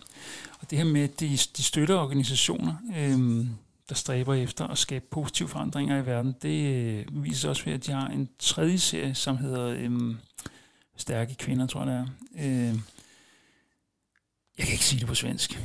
Og 0.60 0.70
det 0.70 0.78
her 0.78 0.84
med, 0.84 1.00
at 1.00 1.20
de, 1.20 1.28
de 1.56 1.62
støtter 1.62 1.96
organisationer, 1.96 2.74
øh, 2.96 3.46
der 3.88 3.94
stræber 3.94 4.34
efter 4.34 4.66
at 4.66 4.78
skabe 4.78 5.04
positive 5.10 5.48
forandringer 5.48 6.02
i 6.02 6.06
verden, 6.06 6.34
det 6.42 6.74
øh, 6.74 7.24
viser 7.24 7.48
også 7.48 7.64
ved, 7.64 7.72
at 7.72 7.86
de 7.86 7.92
har 7.92 8.08
en 8.08 8.28
tredje 8.38 8.78
serie, 8.78 9.14
som 9.14 9.36
hedder 9.36 9.66
øh, 9.66 10.14
Stærke 10.96 11.34
Kvinder, 11.34 11.66
tror 11.66 11.84
jeg 11.84 11.88
det 11.88 12.14
er. 12.34 12.70
Øh, 12.70 12.78
jeg 14.58 14.66
kan 14.66 14.72
ikke 14.72 14.84
sige 14.84 15.00
det 15.00 15.08
på 15.08 15.14
svensk. 15.14 15.60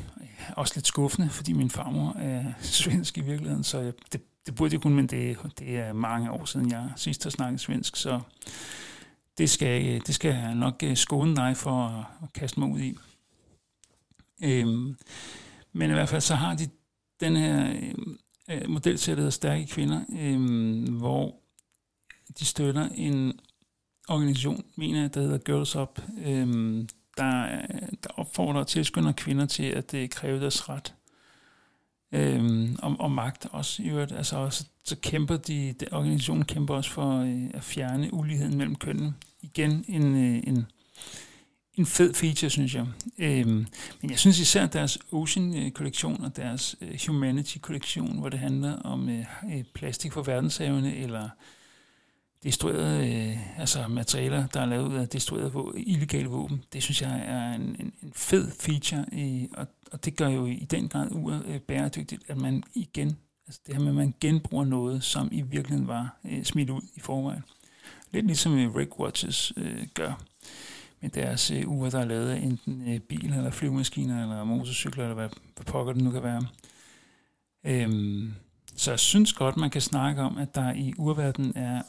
Også 0.58 0.74
lidt 0.76 0.88
skuffende, 0.88 1.30
fordi 1.30 1.54
min 1.54 1.70
farmor 1.70 2.14
er 2.20 2.54
svensk 2.62 3.18
i 3.18 3.22
virkeligheden, 3.22 3.64
så 3.64 3.80
jeg, 3.80 3.94
det 4.12 4.22
det 4.48 4.56
burde 4.56 4.74
jeg 4.74 4.82
kunne, 4.82 4.96
men 4.96 5.08
det, 5.08 5.38
det 5.60 5.78
er 5.78 5.94
mange 5.94 6.32
år 6.32 6.46
siden, 6.46 6.72
jeg 6.72 6.90
sidst 6.96 7.24
har 7.24 7.30
snakket 7.30 7.60
svensk, 7.60 7.96
så 7.96 8.22
det 9.38 9.50
skal, 9.50 9.88
øh, 9.88 10.02
det 10.08 10.16
skal 10.16 10.36
jeg 10.36 10.56
nok 10.56 10.84
øh, 10.84 10.98
skåne 10.98 11.36
dig 11.36 11.58
for 11.58 11.72
at, 11.72 12.06
at 12.24 12.34
kaste 12.34 12.60
mig 12.60 12.70
ud 12.70 12.80
i. 12.80 12.98
Øhm, 14.44 14.98
men 15.74 15.90
i 15.90 15.94
hvert 15.94 16.10
fald 16.10 16.22
så 16.22 16.36
har 16.36 16.56
de 16.56 16.70
den 17.20 17.36
her 17.36 17.70
øh, 17.70 17.94
øh 18.50 18.70
modelsæt, 18.70 19.18
der 19.18 19.22
hedder 19.22 19.32
Stærke 19.32 19.68
Kvinder, 19.68 20.02
øh, 20.20 20.98
hvor 20.98 21.36
de 22.40 22.46
støtter 22.46 22.90
en 22.96 23.40
organisation, 24.08 24.66
mener 24.76 25.02
jeg, 25.02 25.14
der 25.14 25.22
hedder 25.22 25.38
Girls 25.38 25.76
Up, 25.76 26.02
øhm, 26.26 26.80
øh, 26.80 26.88
der, 27.18 27.62
der 28.04 28.10
opfordrer 28.16 28.60
og 28.60 28.68
tilskynder 28.68 29.12
kvinder 29.12 29.46
til 29.46 29.64
at 29.64 29.94
øh, 29.94 30.10
kræve 30.10 30.42
deres 30.42 30.70
ret 30.70 30.94
øhm, 32.12 32.76
og, 32.82 32.96
og 33.00 33.12
magt 33.12 33.48
også 33.52 33.84
i 33.84 33.90
øvrigt. 33.90 34.12
Altså 34.12 34.38
også, 34.38 34.66
så 34.84 34.96
kæmper 35.02 35.38
de, 35.38 35.74
de, 35.80 35.86
organisationen 35.92 36.46
kæmper 36.46 36.76
også 36.76 36.92
for 36.92 37.20
øh, 37.20 37.50
at 37.54 37.64
fjerne 37.64 38.14
uligheden 38.14 38.58
mellem 38.58 38.76
kønnene. 38.76 39.14
Igen 39.42 39.86
en, 39.88 40.16
øh, 40.16 40.44
en, 40.48 40.66
en 41.74 41.86
fed 41.86 42.14
feature, 42.14 42.50
synes 42.50 42.76
jeg. 42.76 42.86
Øhm, 43.18 43.68
men 44.02 44.12
jeg 44.12 44.20
synes 44.20 44.40
især 44.40 44.66
deres 44.66 45.00
Ocean-kollektion 45.12 46.24
og 46.24 46.36
deres 46.36 46.76
øh, 46.82 47.00
Humanity-kollektion, 47.08 48.20
hvor 48.20 48.30
det 48.30 48.40
handler 48.40 48.76
om 48.76 49.10
øh, 49.10 49.26
øh 49.56 49.64
plastik 49.74 50.12
for 50.12 50.22
verdenshavene, 50.22 50.96
eller 50.96 51.30
destruerede 52.44 53.30
øh, 53.30 53.60
altså 53.60 53.88
materialer, 53.88 54.48
der 54.48 54.62
er 54.62 54.66
lavet 54.66 54.88
ud 54.88 54.96
af 54.96 55.08
destruerede 55.08 55.52
våben, 55.52 55.84
illegale 55.88 56.28
våben. 56.28 56.64
Det 56.74 56.84
synes 56.84 57.02
jeg 57.02 57.24
er 57.28 57.54
en, 57.54 57.62
en, 57.62 57.94
en 58.04 58.12
fed 58.16 58.52
feature, 58.60 59.06
øh, 59.14 59.44
og, 59.58 59.68
og 59.92 60.06
det 60.06 60.16
gør 60.16 60.28
jo 60.28 60.46
i 60.46 60.68
den 60.72 60.88
grad 60.88 61.08
uret 61.12 61.46
øh, 61.46 61.60
bæredygtigt, 61.60 62.24
at 62.28 62.38
man 62.38 62.64
igen, 62.76 63.18
altså 63.48 63.62
det 63.68 63.76
her 63.76 63.82
med, 63.82 63.90
at 63.90 63.96
man 63.96 64.14
genbruger 64.22 64.66
noget, 64.66 65.04
som 65.04 65.30
i 65.32 65.42
virkeligheden 65.42 65.88
var 65.88 66.20
øh, 66.26 66.44
smidt 66.44 66.70
ud 66.70 66.82
i 66.96 67.00
forvejen. 67.00 67.44
Lidt 68.12 68.26
ligesom 68.26 68.58
øh, 68.58 68.76
Rick 68.76 69.00
Watches 69.00 69.54
øh, 69.58 69.88
gør 69.94 70.24
med 71.02 71.10
deres 71.10 71.52
øh, 71.52 71.70
uger, 71.70 71.90
der 71.90 72.00
er 72.00 72.06
lavet 72.06 72.30
af 72.30 72.38
enten 72.38 72.94
øh, 72.94 73.00
biler, 73.00 73.38
eller 73.38 73.52
flyvemaskiner, 73.52 74.24
eller 74.24 74.44
motorcykler, 74.44 75.04
eller 75.04 75.16
hvad, 75.16 75.30
hvad 75.56 75.66
pokker 75.66 75.94
det 75.94 76.04
nu 76.04 76.12
kan 76.12 76.24
være. 76.24 76.46
Øhm, 77.64 78.34
så 78.76 78.92
jeg 78.92 79.00
synes 79.00 79.34
godt, 79.34 79.58
man 79.58 79.70
kan 79.70 79.82
snakke 79.82 80.22
om, 80.22 80.38
at 80.38 80.56
der 80.56 80.74
i 80.74 80.94
urverdenen 80.98 81.54
er 81.56 81.82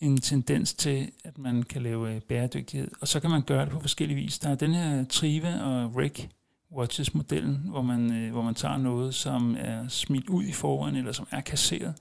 en 0.00 0.16
tendens 0.16 0.74
til, 0.74 1.10
at 1.24 1.38
man 1.38 1.62
kan 1.62 1.82
lave 1.82 2.14
øh, 2.14 2.20
bæredygtighed. 2.20 2.90
Og 3.00 3.08
så 3.08 3.20
kan 3.20 3.30
man 3.30 3.42
gøre 3.42 3.64
det 3.64 3.72
på 3.72 3.80
forskellige 3.80 4.16
vis. 4.16 4.38
Der 4.38 4.48
er 4.48 4.54
den 4.54 4.74
her 4.74 5.04
Triva 5.04 5.62
og 5.62 5.96
Rick 5.96 6.28
Watches-modellen, 6.72 7.56
hvor 7.64 7.82
man, 7.82 8.12
øh, 8.12 8.32
hvor 8.32 8.42
man 8.42 8.54
tager 8.54 8.76
noget, 8.76 9.14
som 9.14 9.56
er 9.58 9.88
smidt 9.88 10.28
ud 10.28 10.44
i 10.44 10.52
forvejen, 10.52 10.96
eller 10.96 11.12
som 11.12 11.28
er 11.30 11.40
kasseret, 11.40 11.94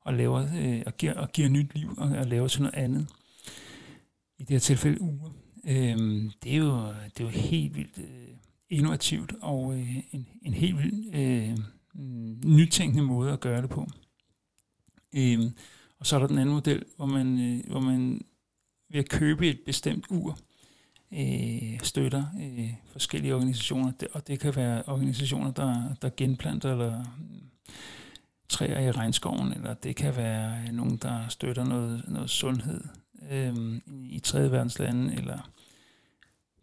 og, 0.00 0.14
laver, 0.14 0.46
øh, 0.58 0.82
og, 0.86 0.96
giver, 0.96 1.14
og 1.14 1.32
giver 1.32 1.48
nyt 1.48 1.74
liv, 1.74 1.94
og, 1.96 2.08
og 2.08 2.26
laver 2.26 2.48
til 2.48 2.62
noget 2.62 2.74
andet. 2.74 3.08
I 4.38 4.42
det 4.42 4.50
her 4.50 4.58
tilfælde 4.58 5.00
uger. 5.00 5.30
Øhm, 5.68 6.30
det, 6.42 6.52
er 6.52 6.56
jo, 6.56 6.78
det 6.86 7.20
er 7.20 7.24
jo 7.24 7.28
helt 7.28 7.76
vildt 7.76 7.98
øh, 7.98 8.36
innovativt, 8.70 9.32
og 9.40 9.78
øh, 9.78 9.96
en, 10.12 10.28
en 10.42 10.54
helt 10.54 10.76
øh, 11.14 11.56
nytænkende 12.44 13.02
måde 13.04 13.32
at 13.32 13.40
gøre 13.40 13.62
det 13.62 13.70
på. 13.70 13.86
Øh, 15.16 15.50
og 15.98 16.06
så 16.06 16.16
er 16.16 16.20
der 16.20 16.26
den 16.26 16.38
anden 16.38 16.54
model, 16.54 16.84
hvor 16.96 17.06
man, 17.06 17.38
øh, 17.38 17.70
hvor 17.70 17.80
man 17.80 18.20
ved 18.88 19.00
at 19.00 19.08
købe 19.08 19.48
et 19.48 19.60
bestemt 19.66 20.06
ur, 20.10 20.38
øh, 21.12 21.80
støtter 21.82 22.24
øh, 22.40 22.74
forskellige 22.86 23.34
organisationer, 23.34 23.92
og 24.12 24.26
det 24.26 24.40
kan 24.40 24.56
være 24.56 24.82
organisationer, 24.86 25.50
der, 25.50 25.94
der 26.02 26.10
genplanter 26.16 26.72
eller 26.72 27.04
mm, 27.18 27.42
træer 28.48 28.80
i 28.80 28.90
regnskoven, 28.90 29.52
eller 29.52 29.74
det 29.74 29.96
kan 29.96 30.16
være 30.16 30.62
øh, 30.62 30.72
nogen, 30.72 30.96
der 30.96 31.28
støtter 31.28 31.64
noget, 31.64 32.04
noget 32.08 32.30
sundhed 32.30 32.84
øh, 33.30 33.80
i 34.04 34.18
tredje 34.18 34.50
verdens 34.50 34.78
lande, 34.78 35.14
eller 35.14 35.50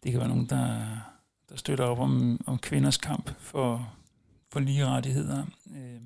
det 0.03 0.11
kan 0.11 0.19
være 0.19 0.29
nogen, 0.29 0.45
der, 0.49 0.79
der 1.49 1.55
støtter 1.55 1.85
op 1.85 1.99
om, 1.99 2.41
om 2.45 2.57
kvinders 2.57 2.97
kamp 2.97 3.31
for, 3.39 3.93
for 4.51 4.59
lige 4.59 4.85
rettigheder. 4.85 5.45
Øh, 5.75 6.01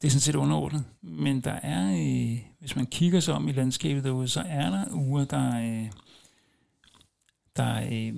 det 0.00 0.06
er 0.06 0.10
sådan 0.10 0.20
set 0.20 0.34
underordnet. 0.34 0.84
Men 1.02 1.40
der 1.40 1.52
er, 1.52 1.92
øh, 1.92 2.38
hvis 2.58 2.76
man 2.76 2.86
kigger 2.86 3.20
sig 3.20 3.34
om 3.34 3.48
i 3.48 3.52
landskabet 3.52 4.04
derude, 4.04 4.28
så 4.28 4.44
er 4.46 4.70
der 4.70 4.84
uger, 4.92 5.24
der, 5.24 5.60
øh, 5.60 5.90
der, 7.56 7.76
øh, 7.76 8.14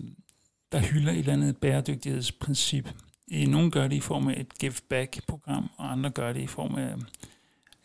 der 0.72 0.78
hylder 0.78 1.12
et 1.12 1.18
eller 1.18 1.32
andet 1.32 1.56
bæredygtighedsprincip. 1.56 2.94
Øh, 3.32 3.48
nogle 3.48 3.70
gør 3.70 3.88
det 3.88 3.96
i 3.96 4.00
form 4.00 4.28
af 4.28 4.40
et 4.40 4.58
give 4.58 4.72
back-program, 4.88 5.70
og 5.76 5.92
andre 5.92 6.10
gør 6.10 6.32
det 6.32 6.40
i 6.40 6.46
form 6.46 6.74
af 6.74 6.94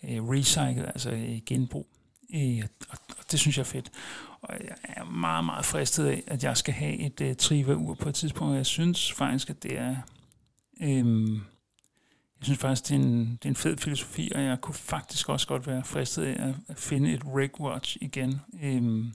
øh, 0.03 0.29
recycle, 0.29 0.87
altså 0.87 1.11
øh, 1.11 1.39
genbrug. 1.45 1.87
Øh, 2.35 2.63
og, 2.89 2.97
og 3.17 3.31
det 3.31 3.39
synes 3.39 3.57
jeg 3.57 3.63
er 3.63 3.65
fedt. 3.65 3.91
Og 4.41 4.55
jeg 4.63 4.75
er 4.83 5.03
meget, 5.03 5.45
meget 5.45 5.65
fristet 5.65 6.05
af, 6.05 6.23
at 6.27 6.43
jeg 6.43 6.57
skal 6.57 6.73
have 6.73 6.99
et 6.99 7.21
øh, 7.21 7.35
triva-ur 7.35 7.93
på 7.93 8.09
et 8.09 8.15
tidspunkt. 8.15 8.55
Jeg 8.55 8.65
synes 8.65 9.11
faktisk, 9.11 9.49
at 9.49 9.63
det 9.63 9.77
er... 9.77 9.95
Øh, 10.81 11.39
synes 12.45 12.59
faktisk, 12.59 12.89
det 12.89 12.95
er, 12.95 12.99
en, 12.99 13.19
det 13.19 13.45
er 13.45 13.49
en 13.49 13.55
fed 13.55 13.77
filosofi, 13.77 14.31
og 14.35 14.41
jeg 14.41 14.61
kunne 14.61 14.75
faktisk 14.75 15.29
også 15.29 15.47
godt 15.47 15.67
være 15.67 15.83
fristet 15.83 16.23
af 16.23 16.53
at 16.67 16.79
finde 16.79 17.13
et 17.13 17.21
rigwatch 17.35 17.97
igen. 18.01 18.41
Øhm, 18.63 19.11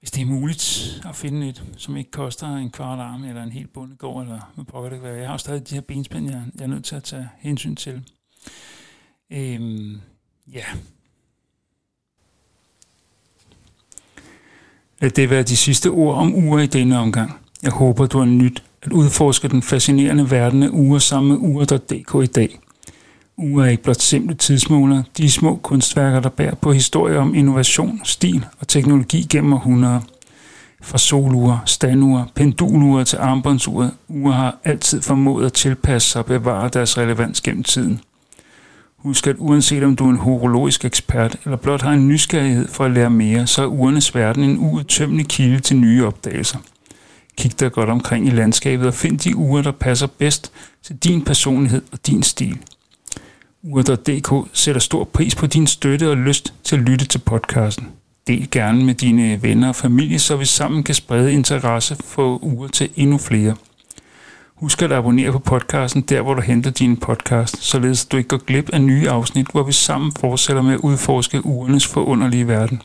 hvis 0.00 0.10
det 0.10 0.22
er 0.22 0.26
muligt 0.26 1.00
at 1.08 1.16
finde 1.16 1.48
et, 1.48 1.64
som 1.76 1.96
ikke 1.96 2.10
koster 2.10 2.56
en 2.56 2.70
kvart 2.70 2.98
arm 2.98 3.24
eller 3.24 3.42
en 3.42 3.52
helt 3.52 3.72
bundegård, 3.72 4.22
eller 4.22 4.52
hvad 4.54 4.64
pokker 4.64 4.90
det 4.90 5.00
kan 5.00 5.08
være. 5.08 5.18
Jeg 5.18 5.28
har 5.28 5.34
jo 5.34 5.38
stadig 5.38 5.68
de 5.70 5.74
her 5.74 5.80
benspænd, 5.80 6.30
jeg, 6.30 6.44
jeg 6.54 6.62
er 6.62 6.66
nødt 6.66 6.84
til 6.84 6.96
at 6.96 7.04
tage 7.04 7.28
hensyn 7.38 7.76
til. 7.76 8.02
Øhm, 9.30 10.00
ja. 10.52 10.64
Lad 15.00 15.10
det 15.10 15.30
være 15.30 15.42
de 15.42 15.56
sidste 15.56 15.90
ord 15.90 16.16
om 16.16 16.34
uger 16.34 16.58
i 16.58 16.66
denne 16.66 16.98
omgang. 16.98 17.32
Jeg 17.62 17.72
håber, 17.72 18.06
du 18.06 18.18
har 18.18 18.26
nyt 18.26 18.62
at 18.82 18.92
udforske 18.92 19.48
den 19.48 19.62
fascinerende 19.62 20.30
verden 20.30 20.62
af 20.62 20.68
uger 20.72 20.98
sammen 20.98 21.28
med 21.32 21.38
uger.dk 21.38 22.24
i 22.24 22.26
dag. 22.26 22.58
Uger 23.38 23.64
er 23.64 23.68
ikke 23.68 23.82
blot 23.82 24.00
simple 24.00 24.34
tidsmåler, 24.34 25.02
de 25.16 25.24
er 25.24 25.28
små 25.28 25.56
kunstværker, 25.56 26.20
der 26.20 26.28
bærer 26.28 26.54
på 26.54 26.72
historier 26.72 27.18
om 27.18 27.34
innovation, 27.34 28.00
stil 28.04 28.46
og 28.60 28.68
teknologi 28.68 29.26
gennem 29.30 29.52
århundreder. 29.52 30.00
Fra 30.82 30.98
solure, 30.98 31.60
standure, 31.66 32.26
pendulure 32.34 33.04
til 33.04 33.16
armbåndsure, 33.16 33.90
uger 34.08 34.32
har 34.32 34.56
altid 34.64 35.02
formået 35.02 35.46
at 35.46 35.52
tilpasse 35.52 36.10
sig 36.10 36.18
og 36.18 36.26
bevare 36.26 36.68
deres 36.68 36.98
relevans 36.98 37.40
gennem 37.40 37.64
tiden. 37.64 38.00
Husk, 38.96 39.26
at 39.26 39.36
uanset 39.38 39.82
om 39.82 39.96
du 39.96 40.06
er 40.06 40.10
en 40.10 40.16
horologisk 40.16 40.84
ekspert 40.84 41.36
eller 41.44 41.56
blot 41.56 41.82
har 41.82 41.92
en 41.92 42.08
nysgerrighed 42.08 42.68
for 42.68 42.84
at 42.84 42.90
lære 42.90 43.10
mere, 43.10 43.46
så 43.46 43.62
er 43.62 43.66
urenes 43.66 44.14
verden 44.14 44.44
en 44.44 44.58
uudtømmelig 44.58 45.28
kilde 45.28 45.60
til 45.60 45.76
nye 45.76 46.06
opdagelser. 46.06 46.58
Kig 47.36 47.60
dig 47.60 47.72
godt 47.72 47.90
omkring 47.90 48.26
i 48.26 48.30
landskabet 48.30 48.86
og 48.86 48.94
find 48.94 49.18
de 49.18 49.36
uger, 49.36 49.62
der 49.62 49.70
passer 49.70 50.06
bedst 50.06 50.52
til 50.82 50.96
din 50.96 51.24
personlighed 51.24 51.82
og 51.92 52.06
din 52.06 52.22
stil. 52.22 52.58
Ure.dk 53.62 54.50
sætter 54.52 54.80
stor 54.80 55.04
pris 55.04 55.34
på 55.34 55.46
din 55.46 55.66
støtte 55.66 56.10
og 56.10 56.16
lyst 56.16 56.54
til 56.64 56.76
at 56.76 56.82
lytte 56.82 57.06
til 57.06 57.18
podcasten. 57.18 57.88
Del 58.26 58.48
gerne 58.50 58.84
med 58.84 58.94
dine 58.94 59.42
venner 59.42 59.68
og 59.68 59.76
familie, 59.76 60.18
så 60.18 60.36
vi 60.36 60.44
sammen 60.44 60.82
kan 60.82 60.94
sprede 60.94 61.32
interesse 61.32 61.96
for 62.04 62.44
uger 62.44 62.68
til 62.68 62.90
endnu 62.96 63.18
flere. 63.18 63.54
Husk 64.54 64.82
at 64.82 64.92
abonnere 64.92 65.32
på 65.32 65.38
podcasten 65.38 66.02
der, 66.02 66.22
hvor 66.22 66.34
du 66.34 66.40
henter 66.40 66.70
din 66.70 66.96
podcast, 66.96 67.56
således 67.62 68.04
at 68.04 68.12
du 68.12 68.16
ikke 68.16 68.28
går 68.28 68.44
glip 68.46 68.70
af 68.72 68.80
nye 68.80 69.10
afsnit, 69.10 69.46
hvor 69.52 69.62
vi 69.62 69.72
sammen 69.72 70.12
fortsætter 70.20 70.62
med 70.62 70.72
at 70.72 70.80
udforske 70.80 71.46
ugernes 71.46 71.86
forunderlige 71.86 72.48
verden. 72.48 72.82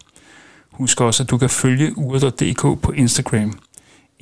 Husk 0.72 1.02
også, 1.02 1.24
at 1.24 1.30
du 1.30 1.38
kan 1.38 1.50
følge 1.50 1.98
ure.dk 1.98 2.82
på 2.82 2.92
Instagram. 2.92 3.60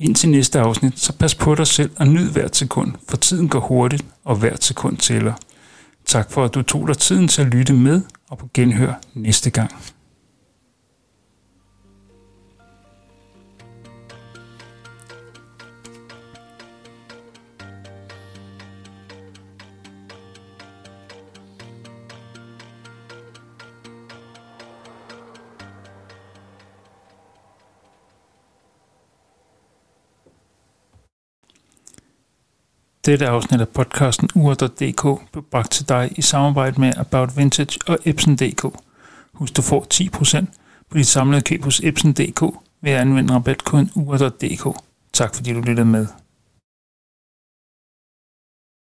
Indtil 0.02 0.28
næste 0.28 0.60
afsnit, 0.60 1.00
så 1.00 1.12
pas 1.12 1.34
på 1.34 1.54
dig 1.54 1.66
selv 1.66 1.90
og 1.96 2.08
nyd 2.08 2.30
hvert 2.30 2.56
sekund, 2.56 2.92
for 3.08 3.16
tiden 3.16 3.48
går 3.48 3.60
hurtigt, 3.60 4.04
og 4.24 4.36
hvert 4.36 4.64
sekund 4.64 4.96
tæller. 4.96 5.32
Tak 6.06 6.30
for, 6.30 6.44
at 6.44 6.54
du 6.54 6.62
tog 6.62 6.88
dig 6.88 6.98
tiden 6.98 7.28
til 7.28 7.42
at 7.42 7.48
lytte 7.48 7.72
med, 7.72 8.02
og 8.30 8.38
på 8.38 8.48
genhør 8.54 8.92
næste 9.14 9.50
gang. 9.50 9.70
Dette 33.10 33.28
afsnit 33.28 33.60
af 33.60 33.68
podcasten 33.68 34.28
ur.dk 34.34 35.02
blev 35.32 35.44
bragt 35.50 35.70
til 35.70 35.88
dig 35.88 36.10
i 36.16 36.22
samarbejde 36.22 36.80
med 36.80 36.92
About 36.96 37.36
Vintage 37.36 37.78
og 37.86 37.98
Epson.dk. 38.04 38.64
Husk, 39.32 39.56
du 39.56 39.62
får 39.62 39.86
10% 39.94 40.44
på 40.90 40.98
dit 40.98 41.06
samlede 41.06 41.42
køb 41.42 41.64
hos 41.64 41.80
Epson.dk 41.80 42.42
ved 42.82 42.92
at 42.92 43.00
anvende 43.00 43.34
rabatkoden 43.34 43.90
ur.dk. 43.94 44.76
Tak 45.12 45.34
fordi 45.34 45.52
du 45.52 45.60
lyttede 45.60 45.86
med. 45.86 46.06